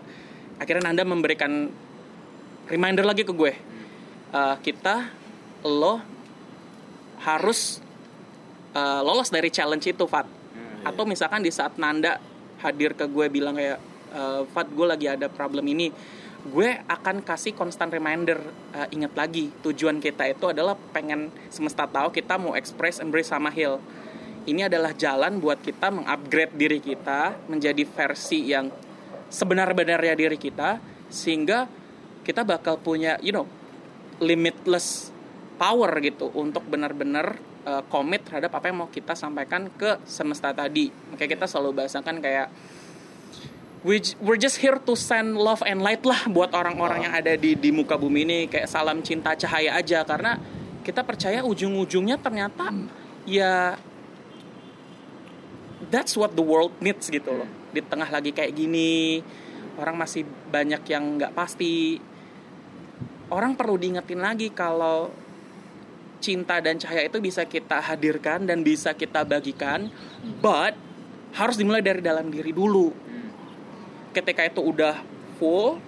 [0.59, 1.71] Akhirnya Nanda memberikan
[2.67, 3.53] reminder lagi ke gue.
[4.35, 5.07] Uh, kita
[5.63, 6.03] lo
[7.23, 7.79] harus
[8.75, 10.27] uh, lolos dari challenge itu Fat.
[10.83, 12.19] Atau misalkan di saat Nanda
[12.59, 13.79] hadir ke gue bilang kayak
[14.11, 15.87] "Eh, Fat gue lagi ada problem ini
[16.43, 18.35] gue akan kasih constant reminder
[18.75, 23.47] uh, ingat lagi tujuan kita itu adalah pengen semesta tahu kita mau express embrace sama
[23.47, 23.79] heal
[24.43, 28.67] ini adalah jalan buat kita mengupgrade diri kita menjadi versi yang
[29.31, 31.65] sebenar-benarnya diri kita sehingga
[32.27, 33.47] kita bakal punya you know
[34.19, 35.11] limitless
[35.55, 40.91] power gitu untuk benar-benar uh, komit terhadap apa yang mau kita sampaikan ke semesta tadi.
[41.11, 42.51] Makanya kita selalu bahasakan kayak
[43.83, 47.35] we j- we're just here to send love and light lah buat orang-orang yang ada
[47.35, 50.39] di di muka bumi ini kayak salam cinta cahaya aja karena
[50.83, 52.71] kita percaya ujung-ujungnya ternyata
[53.23, 53.79] ya
[55.93, 57.49] that's what the world needs gitu loh.
[57.69, 59.21] Di tengah lagi kayak gini,
[59.77, 62.01] orang masih banyak yang nggak pasti.
[63.29, 65.09] Orang perlu diingetin lagi kalau
[66.17, 69.93] cinta dan cahaya itu bisa kita hadirkan dan bisa kita bagikan,
[70.39, 70.73] but
[71.33, 72.93] harus dimulai dari dalam diri dulu.
[74.13, 75.01] Ketika itu udah
[75.41, 75.81] full,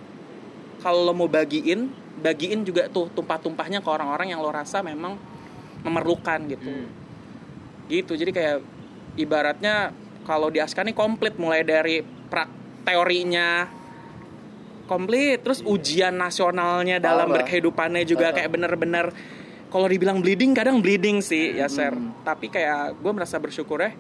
[0.82, 5.15] kalau lo mau bagiin, bagiin juga tuh tumpah-tumpahnya ke orang-orang yang lo rasa memang
[5.86, 6.69] memerlukan gitu.
[7.86, 8.11] Gitu.
[8.17, 8.57] Jadi kayak
[9.15, 9.93] ibaratnya
[10.26, 12.49] kalau di Aska nih komplit mulai dari pra
[12.86, 13.69] teorinya
[14.86, 17.41] komplit terus ujian nasionalnya dalam Parah.
[17.41, 18.36] berkehidupannya juga Parah.
[18.38, 19.05] kayak bener-bener
[19.73, 23.91] kalau dibilang bleeding kadang bleeding sih ya Ser tapi kayak gue merasa bersyukur ya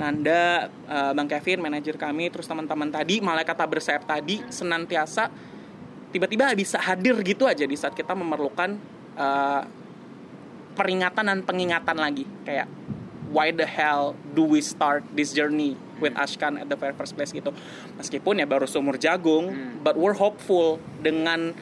[0.00, 5.28] Nanda, eh, Bang Kevin, manajer kami, terus teman-teman tadi, malaikat tak bersayap tadi senantiasa
[6.12, 8.76] tiba-tiba bisa hadir gitu aja di saat kita memerlukan
[9.16, 9.62] eh,
[10.72, 12.24] peringatan dan pengingatan lagi.
[12.44, 12.68] Kayak
[13.32, 17.32] why the hell do we start this journey with Ashkan at the very first place
[17.32, 17.52] gitu.
[17.96, 21.56] Meskipun ya baru seumur jagung but we're hopeful dengan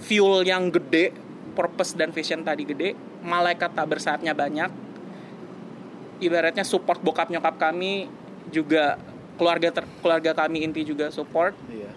[0.00, 1.12] fuel yang gede
[1.52, 4.72] purpose dan vision tadi gede malaikat tak bersaatnya banyak
[6.22, 8.06] ibaratnya support bokap nyokap kami
[8.48, 8.96] juga
[9.34, 11.90] keluarga ter- keluarga kami inti juga support Iya.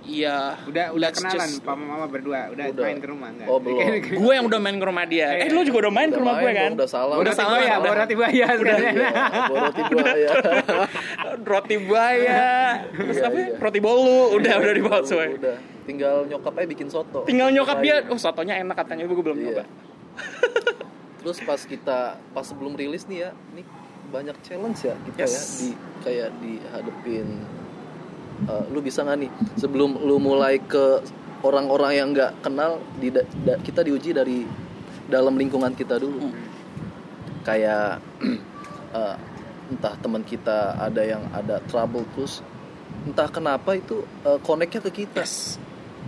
[0.00, 2.82] Iya, Udah udah kenalan just- papa mama berdua, udah, Udah.
[2.82, 3.46] main ke rumah enggak?
[3.46, 3.78] Oh, belum.
[4.24, 5.28] gue yang udah main ke rumah dia.
[5.36, 5.52] Eh, Iya.
[5.52, 6.64] lu juga udah main ke Udah rumah gue main kan?
[6.64, 7.16] dong, Udah salam.
[7.20, 7.92] Udah salam ya, udah.
[7.94, 10.28] roti buaya bawa roti buaya.
[11.52, 12.42] Roti buaya,
[12.90, 13.36] terus Iya, apa?
[13.36, 13.44] ya?
[13.44, 13.56] iya.
[13.60, 15.26] Roti bolu, udah udah dibawa semua.
[15.28, 15.56] Udah.
[15.84, 17.20] Tinggal nyokap aja bikin soto.
[17.22, 19.44] Tinggal nyokap dia, oh sotonya enak katanya, gue belum Iya.
[19.52, 19.64] nyoba.
[21.20, 21.98] Terus pas kita
[22.32, 23.64] pas sebelum rilis nih ya, nih
[24.10, 25.30] banyak challenge ya kita Yes.
[25.30, 25.68] ya di
[26.00, 27.28] kayak dihadepin
[28.44, 30.98] eh, lu bisa nggak nih sebelum lu mulai ke
[31.40, 33.28] orang-orang yang nggak kenal di, da-
[33.60, 34.42] kita diuji dari
[35.06, 36.32] dalam lingkungan kita dulu
[37.42, 38.02] kayak
[38.98, 39.16] eh,
[39.70, 42.42] entah teman kita ada yang ada trouble terus
[43.06, 45.54] entah kenapa itu eh, connect-nya ke kita Yes.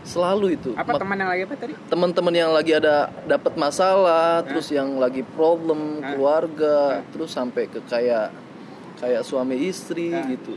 [0.03, 1.73] Selalu itu Apa Ma- teman yang lagi apa tadi?
[1.87, 2.95] teman-teman yang lagi ada
[3.25, 6.11] dapat masalah, terus yang lagi problem Hah?
[6.11, 6.77] keluarga,
[7.09, 8.35] terus sampai ke kayak
[8.99, 10.27] kayak suami istri Hah?
[10.27, 10.55] gitu.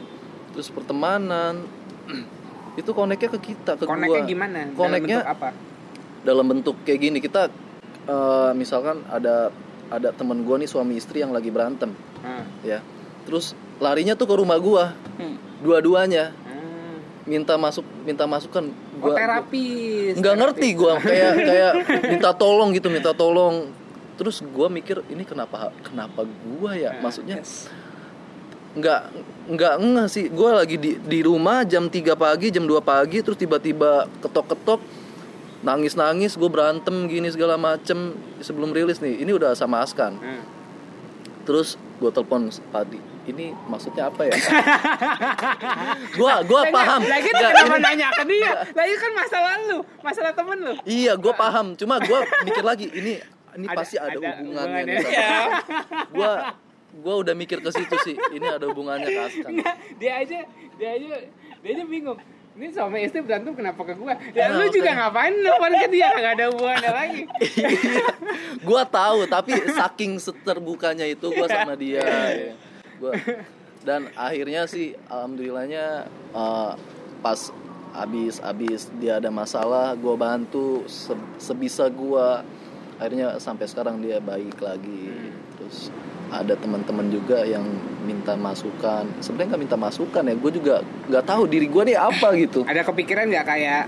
[0.52, 1.62] Terus pertemanan
[2.76, 4.28] itu koneknya ke kita, ke Koneknya gua.
[4.28, 4.60] gimana?
[4.66, 5.50] Dalam Koneknya bentuk apa?
[6.22, 7.18] dalam bentuk kayak gini.
[7.20, 7.41] Kita
[8.06, 9.54] eh, misalkan ada
[9.86, 12.41] ada teman gua nih suami istri yang lagi berantem, Ah.
[12.62, 12.82] ya.
[13.24, 15.38] Terus larinya tuh ke rumah gua, Hmm.
[15.62, 16.34] dua-duanya.
[17.26, 18.70] Minta masuk minta masukan
[19.02, 20.16] Oh, terapis.
[20.16, 21.74] nggak ngerti gue kayak kayak
[22.08, 23.70] minta tolong gitu minta tolong.
[24.16, 26.96] Terus gue mikir ini kenapa kenapa gue ya?
[27.02, 27.44] Maksudnya
[28.76, 29.02] nggak
[29.52, 30.30] nggak nggak sih.
[30.30, 34.80] Gue lagi di di rumah jam 3 pagi jam 2 pagi terus tiba-tiba ketok-ketok
[35.66, 39.26] nangis nangis gue berantem gini segala macem sebelum rilis nih.
[39.26, 40.16] Ini udah sama Askan.
[40.18, 40.44] Hmm.
[41.46, 44.36] terus gue telepon Padi ini maksudnya apa ya
[46.16, 48.52] gue gue paham Lagi Nggak, kenapa ini- nanya ke dia?
[48.72, 50.74] Lagi kan masalah lu, masalah temen lu.
[50.84, 51.66] Iya, gue paham.
[51.76, 53.14] Cuma gue mikir lagi, ini
[53.56, 54.84] ini Ada- pasti ada, ada hubungannya.
[54.96, 54.98] hubungannya.
[55.12, 55.38] Ya.
[56.10, 56.32] Gue
[56.96, 58.16] gue udah mikir ke situ sih.
[58.16, 59.24] Ini ada hubungannya ke.
[59.44, 60.40] Nggak, dia aja
[60.76, 61.08] dia aja
[61.60, 62.20] dia aja bingung.
[62.56, 64.16] Ini suami istri berantem kenapa ke gua?
[64.32, 65.12] Ya Nah, lu juga makanya.
[65.12, 67.22] ngapain nelfon ke dia kagak ada hubungannya lagi.
[68.72, 72.00] gue tahu, tapi saking seterbukanya itu gue sama dia.
[72.00, 72.56] ya.
[73.00, 73.12] Gua
[73.86, 76.72] dan akhirnya sih, alhamdulillahnya eh,
[77.22, 77.39] pas
[77.96, 82.28] abis abis dia ada masalah, gue bantu se- sebisa gue.
[82.96, 85.12] Akhirnya sampai sekarang dia baik lagi.
[85.60, 85.91] Terus
[86.32, 87.64] ada teman-teman juga yang
[88.04, 89.08] minta masukan.
[89.24, 90.76] Sebenarnya nggak minta masukan ya, gue juga
[91.08, 92.66] nggak tahu diri gue nih apa gitu.
[92.68, 93.84] Ada kepikiran nggak kayak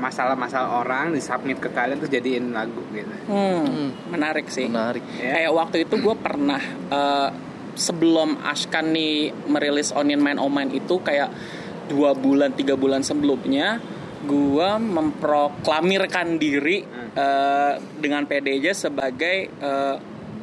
[0.00, 3.14] masalah-masalah orang disubmit ke kalian terus jadiin lagu gitu.
[3.28, 4.64] Hmm, menarik sih.
[4.66, 5.04] Menarik.
[5.20, 5.36] Ya.
[5.36, 7.28] Kayak waktu itu gue pernah eh,
[7.80, 11.32] sebelum Ashkan nih merilis Onion Man Oh Man itu kayak
[11.88, 13.82] dua bulan tiga bulan sebelumnya
[14.20, 16.84] gue memproklamirkan diri
[17.16, 19.96] eh, dengan PDJ sebagai eh,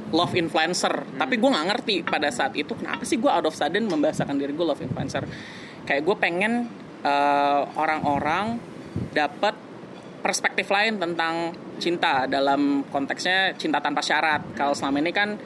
[0.09, 1.05] love influencer.
[1.13, 4.51] Tapi gue nggak ngerti pada saat itu kenapa sih gue out of sudden membahasakan diri
[4.57, 5.23] gue love influencer.
[5.85, 6.53] Kayak gue pengen
[7.05, 8.57] eh, orang-orang
[9.13, 9.53] dapat
[10.25, 14.57] perspektif lain tentang cinta dalam konteksnya cinta tanpa syarat.
[14.57, 15.37] Kalau selama ini kan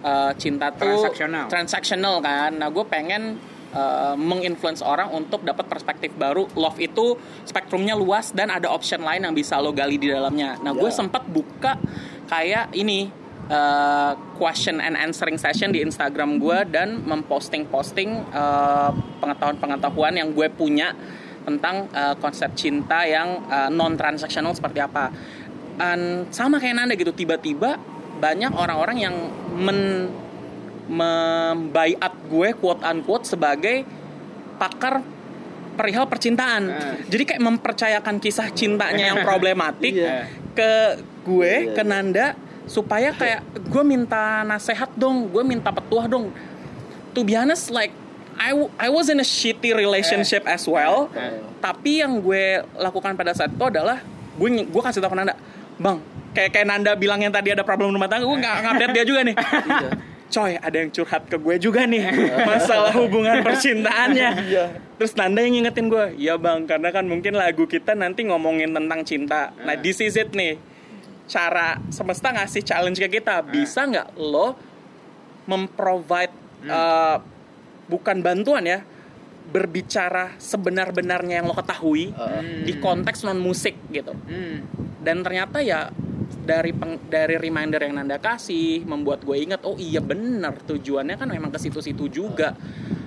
[0.00, 1.46] eh, cinta tuh Transaksional.
[1.46, 2.50] transactional kan.
[2.56, 3.36] Nah, gue pengen
[3.70, 6.50] eh, menginfluence orang untuk dapat perspektif baru.
[6.54, 10.58] Love itu spektrumnya luas dan ada option lain yang bisa lo gali di dalamnya.
[10.58, 10.96] Nah, gue Ya.
[10.96, 11.78] sempat buka
[12.26, 13.10] kayak ini
[13.46, 20.94] eh, question and answering session di Instagram gue dan memposting-posting eh, pengetahuan-pengetahuan yang gue punya
[21.42, 25.10] tentang eh, konsep cinta yang non transaksional seperti apa.
[25.74, 27.74] Dan sama kayak Nanda gitu tiba-tiba
[28.20, 29.14] banyak orang-orang yang
[29.50, 29.80] men
[30.90, 33.86] membaiat gue quote unquote sebagai
[34.58, 35.00] pakar
[35.78, 36.62] perihal percintaan.
[36.68, 36.94] Ah.
[37.06, 40.26] Jadi kayak mempercayakan kisah cintanya yang problematik Iya.
[40.52, 40.72] ke
[41.24, 41.82] gue, Iya, ke.
[41.86, 42.26] Nanda
[42.66, 46.34] supaya kayak gue minta nasehat dong, gue minta petuah dong.
[47.14, 47.94] To be honest like
[48.36, 51.08] I, I was in a shitty relationship as well.
[51.14, 51.38] Eh.
[51.60, 54.02] Tapi yang gue lakukan pada saat itu adalah
[54.36, 55.34] gue gue kasih tahu ke Nanda,
[55.76, 55.98] bang,
[56.32, 59.20] kayak kayak Nanda bilang yang tadi ada problem rumah tangga, gue nggak ngupdate dia juga
[59.26, 59.36] nih.
[59.36, 59.90] Iya.
[60.30, 62.06] Coy, ada yang curhat ke gue juga nih
[62.46, 64.30] masalah hubungan percintaannya.
[64.94, 69.02] Terus Nanda yang ngingetin gue, ya bang, karena kan mungkin lagu kita nanti ngomongin tentang
[69.02, 69.50] cinta.
[69.66, 70.54] Nah, this is it nih.
[71.26, 74.54] Cara semesta ngasih challenge ke kita, bisa nggak lo
[75.50, 76.30] memprovide
[76.70, 77.18] uh,
[77.90, 78.86] bukan bantuan ya,
[79.50, 82.14] berbicara sebenar-benarnya yang lo ketahui
[82.62, 84.62] di konteks non musik gitu Hmm.
[85.02, 85.90] dan ternyata ya
[86.44, 91.28] dari peng- dari reminder yang Nanda kasih membuat gue ingat oh iya bener tujuannya kan
[91.30, 92.54] memang ke situ-situ juga.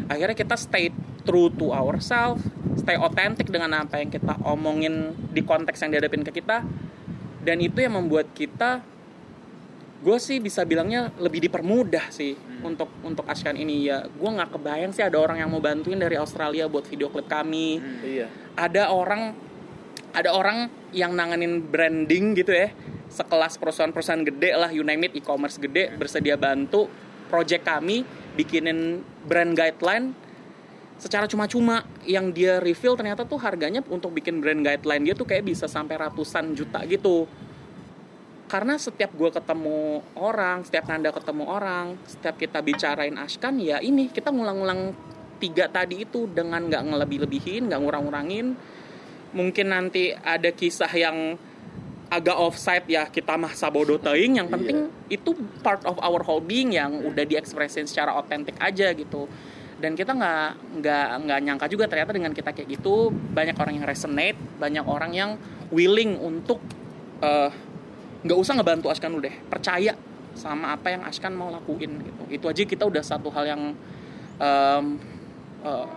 [0.08, 0.92] Akhirnya kita stay
[1.24, 2.44] true to ourselves
[2.76, 6.66] stay authentic dengan apa yang kita omongin di konteks yang dihadapin ke kita.
[7.44, 8.80] Dan itu yang membuat kita
[10.04, 13.88] gue sih bisa bilangnya lebih dipermudah sih untuk untuk Ashkan ini.
[13.88, 17.28] Ya gue nggak kebayang sih ada orang yang mau bantuin dari Australia buat video klip
[17.28, 17.80] kami.
[18.04, 18.28] Iya.
[18.54, 19.34] ada orang
[20.14, 22.70] ada orang yang nanganin branding gitu ya
[23.14, 26.90] sekelas perusahaan-perusahaan gede lah you name it e-commerce gede bersedia bantu
[27.30, 28.02] project kami
[28.34, 30.18] bikinin brand guideline
[31.04, 31.84] secara cuma-cuma.
[32.08, 36.00] Yang dia reveal ternyata tuh harganya untuk bikin brand guideline dia tuh kayak bisa sampai
[36.00, 37.28] ratusan juta gitu.
[38.48, 44.14] Karena setiap gue ketemu orang, setiap Nanda ketemu orang, setiap kita bicarain Ashkan ya ini
[44.14, 44.94] kita ngulang-ngulang
[45.42, 48.54] tiga tadi itu dengan nggak ngelebih-lebihin, nggak ngurang-ngurangin.
[49.34, 51.34] Mungkin nanti ada kisah yang
[52.14, 55.34] agak offside ya kita mah sabodo teuing yang penting itu
[55.66, 59.26] part of our whole being yang udah diekspresin secara otentik aja gitu.
[59.82, 63.86] Dan kita nggak nggak nggak nyangka juga ternyata dengan kita kayak gitu banyak orang yang
[63.90, 65.32] resonate banyak orang yang
[65.74, 66.62] willing untuk
[67.20, 67.50] eh,
[68.24, 69.98] nggak usah ngebantu Ashkan lu deh percaya
[70.38, 72.24] sama apa yang Ashkan mau lakuin gitu.
[72.30, 73.62] Itu aja kita udah satu hal yang
[74.38, 74.86] em,
[75.66, 75.88] eh,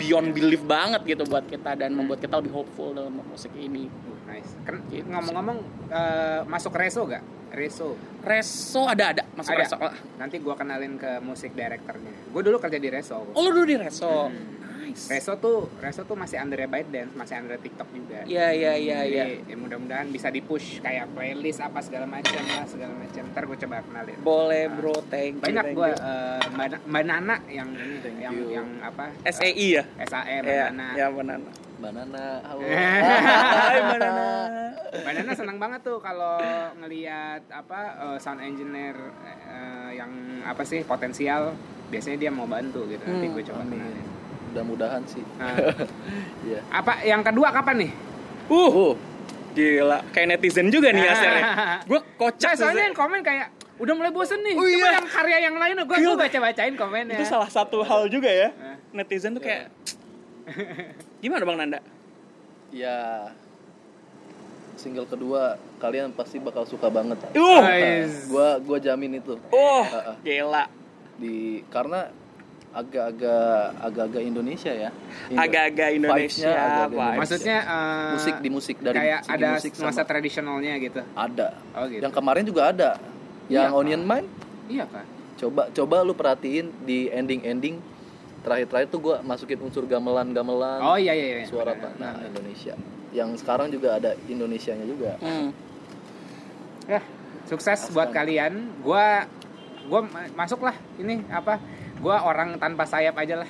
[0.00, 3.92] beyond belief banget gitu buat kita dan membuat kita lebih hopeful dalam musik ini
[4.40, 5.04] Nice.
[5.04, 7.22] Ngomong-ngomong eh, masuk reso gak?
[7.50, 7.98] Reso.
[8.20, 9.66] Reso ada ada masuk Ada.
[9.66, 9.76] Reso
[10.16, 12.14] Nanti gua kenalin ke musik directornya.
[12.26, 13.26] Gue dulu kerja di Reso.
[13.26, 14.58] oh lu dulu di Reso Hmm.
[14.80, 18.22] nice Reso tuh Reso tuh masih under Byte Dance, masih under TikTok juga.
[18.22, 19.24] Iya iya iya iya.
[19.40, 23.22] Ya mudah-mudahan bisa di-push kayak playlist apa segala macam lah segala macam.
[23.28, 24.16] Ntar gue coba kenalin.
[24.20, 25.42] Boleh Nah, bro, thank you.
[25.42, 25.98] Banyak gue you.
[26.50, 28.46] Mbak Na- Mbak Nana yang ini yang you.
[28.52, 29.10] yang apa?
[29.24, 29.84] SAI ya?
[30.00, 30.86] SAE Mbak Iya, Nana.
[30.94, 31.50] ya banana.
[31.80, 32.60] Banana, halo.
[32.60, 34.26] Hai banana.
[34.92, 36.36] Mbak Nana senang banget tuh kalau
[36.76, 38.92] ngelihat apa eh, sound engineer
[39.24, 40.12] eh, yang
[40.44, 41.56] apa sih potensial.
[41.88, 43.00] Biasanya dia mau bantu gitu.
[43.02, 43.80] Nanti Hmm, gue coba amin.
[43.80, 44.06] kenalin.
[44.46, 45.24] Mudah-mudahan sih.
[45.34, 45.56] Nah,
[46.46, 46.60] Iya.
[46.70, 47.92] apa yang kedua kapan nih?
[48.46, 48.92] Uh, Oh,
[49.52, 49.98] gila.
[50.12, 51.44] Kayak netizen juga nih hasilnya.
[51.88, 52.86] Gue Nah, kocak soalnya tuh.
[52.86, 53.46] yang komen kayak
[53.80, 54.54] udah mulai bosen nih.
[54.54, 55.00] Oh, iya.
[55.00, 57.16] yang karya yang lain gue baca bacain komennya.
[57.16, 58.52] Itu salah satu hal juga ya.
[58.52, 58.76] Nah.
[58.92, 59.72] Netizen tuh kayak
[61.22, 61.80] Gimana Bang Nanda?
[62.70, 63.26] ya
[64.74, 67.18] single kedua kalian pasti bakal suka banget.
[67.34, 67.60] Uh.
[67.60, 68.24] Guys.
[68.26, 69.36] Gua gua jamin itu.
[69.50, 70.16] Oh, Ah, ah.
[70.22, 70.64] gila.
[71.18, 72.08] Di karena
[72.70, 74.90] agak-agak agak-agak Indonesia ya.
[75.28, 76.54] Agak-agak Indonesia,
[76.86, 76.88] vibes.
[76.88, 77.18] Indonesia.
[77.18, 81.00] Maksudnya eh, musik di musik dari kayak ada musik nuansa sama tradisionalnya gitu.
[81.12, 81.48] ada.
[81.74, 82.00] Oh gitu.
[82.00, 82.90] Yang kemarin juga ada.
[83.50, 83.76] Yang Iya.
[83.76, 84.28] Onion Mine
[84.70, 85.04] Iya kan?
[85.34, 87.82] coba coba lu perhatiin di ending-ending
[88.40, 90.80] terakhir-terakhir tuh gua masukin unsur gamelan-gamelan.
[90.80, 91.26] Oh iya iya.
[91.38, 91.46] iya.
[91.46, 91.92] suara Benar.
[91.94, 92.74] tanah Indonesia.
[93.10, 95.18] Yang sekarang juga ada Indonesianya juga.
[95.18, 95.50] Hmm.
[96.86, 97.00] Ya,
[97.44, 97.92] sukses Aslan.
[97.92, 98.52] buat kalian.
[98.80, 99.26] Gua
[99.86, 101.60] gua ma- masuk lah ini apa?
[102.00, 103.48] Gua orang tanpa sayap aja lah.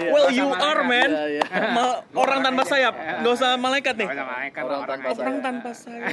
[0.00, 1.10] Well, you are man.
[1.10, 1.42] Iya, iya.
[1.76, 2.94] Ma- orang tanpa sayap.
[3.20, 4.08] Gak usah malaikat nih.
[4.08, 5.20] Nggak malaikat, Orang tanpa aja.
[5.20, 6.08] Orang tanpa sayap.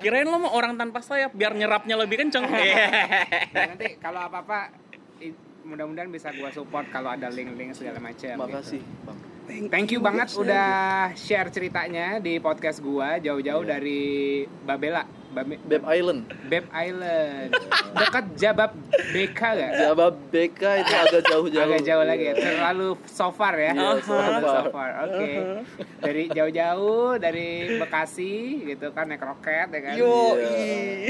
[0.00, 2.44] Kirain lo mau orang tanpa sayap biar nyerapnya lebih kenceng.
[2.44, 2.58] Nah,
[3.70, 4.74] nanti kalau apa-apa
[5.20, 5.38] i-
[5.70, 8.34] mudah-mudahan bisa gua support kalau ada link-link segala macam.
[8.36, 9.06] Makasih, gitu.
[9.06, 9.18] Bang.
[9.66, 10.70] Thank you banget udah
[11.12, 13.70] share ceritanya di podcast gua jauh-jauh Iya.
[13.72, 14.02] dari
[14.62, 16.20] Babela, Babe, Beb Island.
[16.46, 17.50] Beb Island.
[17.90, 18.70] Dekat Jabab
[19.10, 19.72] BK gak?
[19.76, 21.66] Jabab BK itu agak jauh-jauh.
[21.66, 22.34] Agak jauh lagi ya.
[22.36, 23.74] Terlalu so far ya.
[23.74, 24.54] Iya, so Terlalu far.
[24.54, 24.90] so far.
[25.02, 25.30] Oke.
[25.98, 28.34] Dari jauh-jauh dari Bekasi
[28.66, 29.94] gitu kan naik roket ya kan.
[29.98, 30.38] Yo,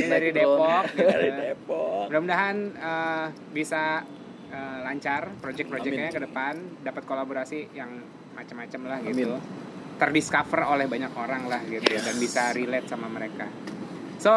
[0.09, 0.28] dari.
[0.32, 1.09] Depok gitu.
[1.12, 2.05] Dari Depok.
[2.09, 4.01] Mudah-mudahan eh, bisa
[4.51, 8.02] eh, lancar project-projectnya ke depan, dapat kolaborasi yang
[8.35, 9.39] macam-macam lah gitu.
[9.39, 9.40] Amin.
[9.97, 13.47] Terdiscover oleh banyak orang lah gitu ya, dan bisa relate sama mereka.
[14.18, 14.32] So,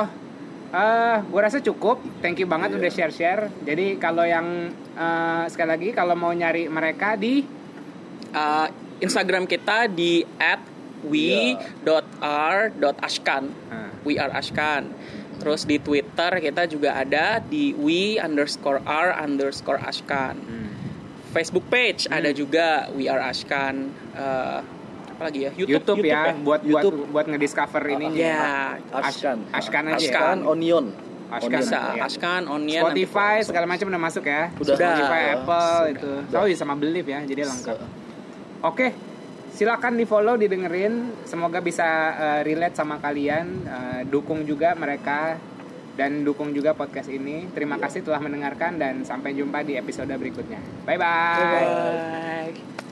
[0.73, 2.03] eh gue rasa cukup.
[2.19, 2.79] Thank you banget Iya.
[2.79, 3.43] udah share-share.
[3.63, 7.63] Jadi kalau yang eh, sekali lagi kalau mau nyari mereka di
[8.33, 8.65] Uh,
[8.97, 10.25] Instagram kita di
[11.05, 14.89] we.r.ashkan Nah, we are ashkan
[15.43, 20.71] terus di Twitter kita juga ada di we underscore r underscore ashkan hmm.
[21.35, 24.61] Facebook page ada juga we are ashkan Uh,
[25.13, 26.97] apa lagi ya YouTube, ya, buat buat YouTube.
[27.13, 28.17] buat ngediscover ini.
[28.17, 29.45] ya Ashkan.
[29.53, 29.97] Ashkan aja.
[29.97, 30.09] ya?
[30.09, 30.85] Ashkan Onion.
[31.29, 31.49] Ashkan.
[31.49, 31.61] Onion.
[31.65, 32.01] bisa Iya.
[32.05, 34.49] ashkan onion Spotify segala macam udah masuk ya.
[34.57, 34.77] Udah.
[34.77, 35.21] Spotify.
[35.37, 35.93] Apple Sudah.
[35.93, 36.11] itu.
[36.37, 37.77] Oh, iya sama Believe ya, jadi lengkap.
[38.65, 39.12] Oke.
[39.53, 41.25] Silakan di follow, didengerin.
[41.29, 41.85] Semoga bisa
[42.17, 43.45] eh, relate sama kalian.
[43.63, 45.37] Eh, dukung juga mereka
[45.93, 47.45] dan dukung juga podcast ini.
[47.53, 50.57] Terima kasih telah mendengarkan dan sampai jumpa di episode berikutnya.
[50.89, 51.45] Bye bye.
[51.53, 52.82] bye